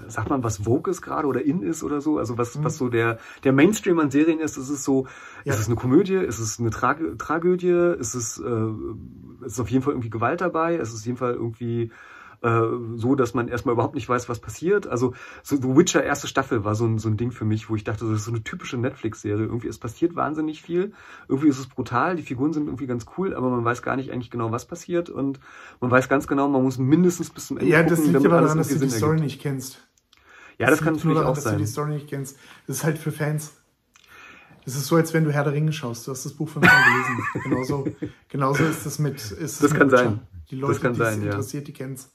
[0.08, 2.64] sagt man, was Vogue ist gerade oder in ist oder so, also was, mhm.
[2.64, 5.06] was so der, der Mainstream an Serien ist, ist es so,
[5.44, 5.52] ja.
[5.52, 9.82] ist es eine Komödie, ist es eine Tra Tragödie, ist es, äh, ist auf jeden
[9.82, 11.90] Fall irgendwie Gewalt dabei, ist es auf jeden Fall irgendwie
[12.42, 12.62] äh,
[12.96, 14.86] so, dass man erstmal überhaupt nicht weiß, was passiert.
[14.86, 17.76] Also so The Witcher erste Staffel war so ein, so ein Ding für mich, wo
[17.76, 19.44] ich dachte, das ist so eine typische Netflix-Serie.
[19.44, 20.92] Irgendwie, es passiert wahnsinnig viel.
[21.28, 24.10] Irgendwie ist es brutal, die Figuren sind irgendwie ganz cool, aber man weiß gar nicht
[24.10, 25.40] eigentlich genau, was passiert und
[25.80, 28.40] man weiß ganz genau, man muss mindestens bis zum Ende Ja, das gucken, liegt aber
[28.40, 29.24] daran, dass du die Story ergibt.
[29.24, 29.86] nicht kennst.
[30.58, 31.44] Ja, das, das kann natürlich daran, auch sein.
[31.44, 32.38] dass du die Story nicht kennst.
[32.66, 33.52] Das ist halt für Fans.
[34.64, 36.06] Das ist so, als wenn du Herr der Ringe schaust.
[36.06, 37.22] Du hast das Buch von vorne gelesen.
[37.44, 37.86] genauso,
[38.28, 39.16] genauso ist es mit.
[39.16, 40.20] Ist das mit kann sein.
[40.50, 42.10] Die Leute, die es interessiert, die kennen es.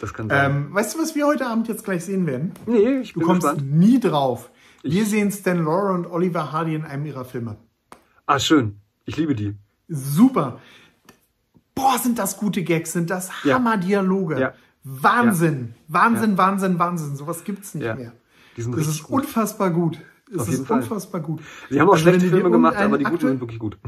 [0.00, 0.50] Das kann sein.
[0.50, 2.52] Ähm, weißt du, was wir heute Abend jetzt gleich sehen werden?
[2.66, 3.72] Nee, ich bin Du kommst gespannt.
[3.72, 4.50] nie drauf.
[4.82, 7.56] Wir sehen Stan Laura und Oliver Hardy in einem ihrer Filme.
[8.26, 8.80] Ah, schön.
[9.06, 9.56] Ich liebe die.
[9.88, 10.60] Super.
[11.74, 14.38] Boah, sind das gute Gags, sind das Hammer-Dialoge.
[14.40, 14.54] Ja.
[14.84, 15.94] Wahnsinn, ja.
[15.94, 16.38] Wahnsinn, ja.
[16.38, 17.16] Wahnsinn, Wahnsinn.
[17.16, 18.12] Sowas gibt's nicht mehr.
[18.56, 19.22] Die sind das ist gut.
[19.22, 19.98] unfassbar gut.
[20.34, 20.80] Es ist Fall.
[20.80, 21.40] unfassbar gut.
[21.70, 23.78] Sie haben auch also, schlechte Filme gemacht, aber die guten sind wirklich gut.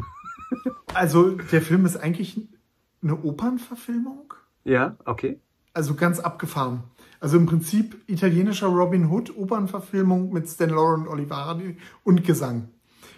[0.95, 2.41] Also der Film ist eigentlich
[3.03, 4.35] eine Opernverfilmung.
[4.65, 5.39] Ja, okay.
[5.73, 6.85] Also ganz abgefahren.
[7.21, 12.69] Also im Prinzip italienischer Robin Hood, Opernverfilmung mit Stan Laurent, Oliver Hardy und Gesang.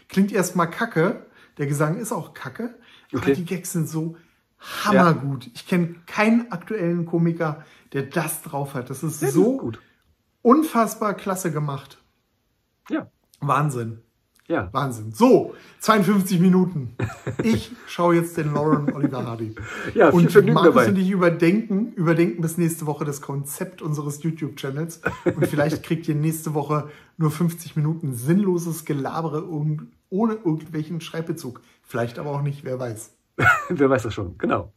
[0.09, 1.27] Klingt erstmal kacke,
[1.59, 2.75] der Gesang ist auch kacke,
[3.13, 3.17] okay.
[3.17, 4.17] aber die Gags sind so
[4.85, 5.47] hammergut.
[5.47, 5.53] Ja.
[5.55, 8.91] Ich kenne keinen aktuellen Komiker, der das drauf hat.
[8.91, 9.79] Das ist ja, so ist
[10.43, 12.03] unfassbar klasse gemacht.
[12.91, 13.11] Ja.
[13.41, 14.03] Wahnsinn.
[14.53, 14.69] Ja.
[14.73, 15.13] Wahnsinn.
[15.13, 16.95] So, 52 Minuten.
[17.43, 19.55] Ich schaue jetzt den Lauren Oliver Hardy.
[19.95, 20.89] Ja, viel und Vergnügen Markus dabei.
[20.89, 25.01] und ich überdenken, überdenken bis nächste Woche das Konzept unseres YouTube-Channels.
[25.25, 31.63] Und vielleicht kriegt ihr nächste Woche nur 50 Minuten sinnloses Gelabere ohne irgendwelchen Schreibbezug.
[31.83, 33.11] Vielleicht aber auch nicht, wer weiß.
[33.71, 34.73] wer weiß das schon, genau.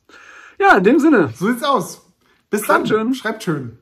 [0.59, 1.31] Ja, in dem Sinne.
[1.35, 2.05] So sieht's aus.
[2.49, 2.87] Bis Schreibt dann.
[2.87, 3.13] Schön.
[3.13, 3.77] Schreibt schön.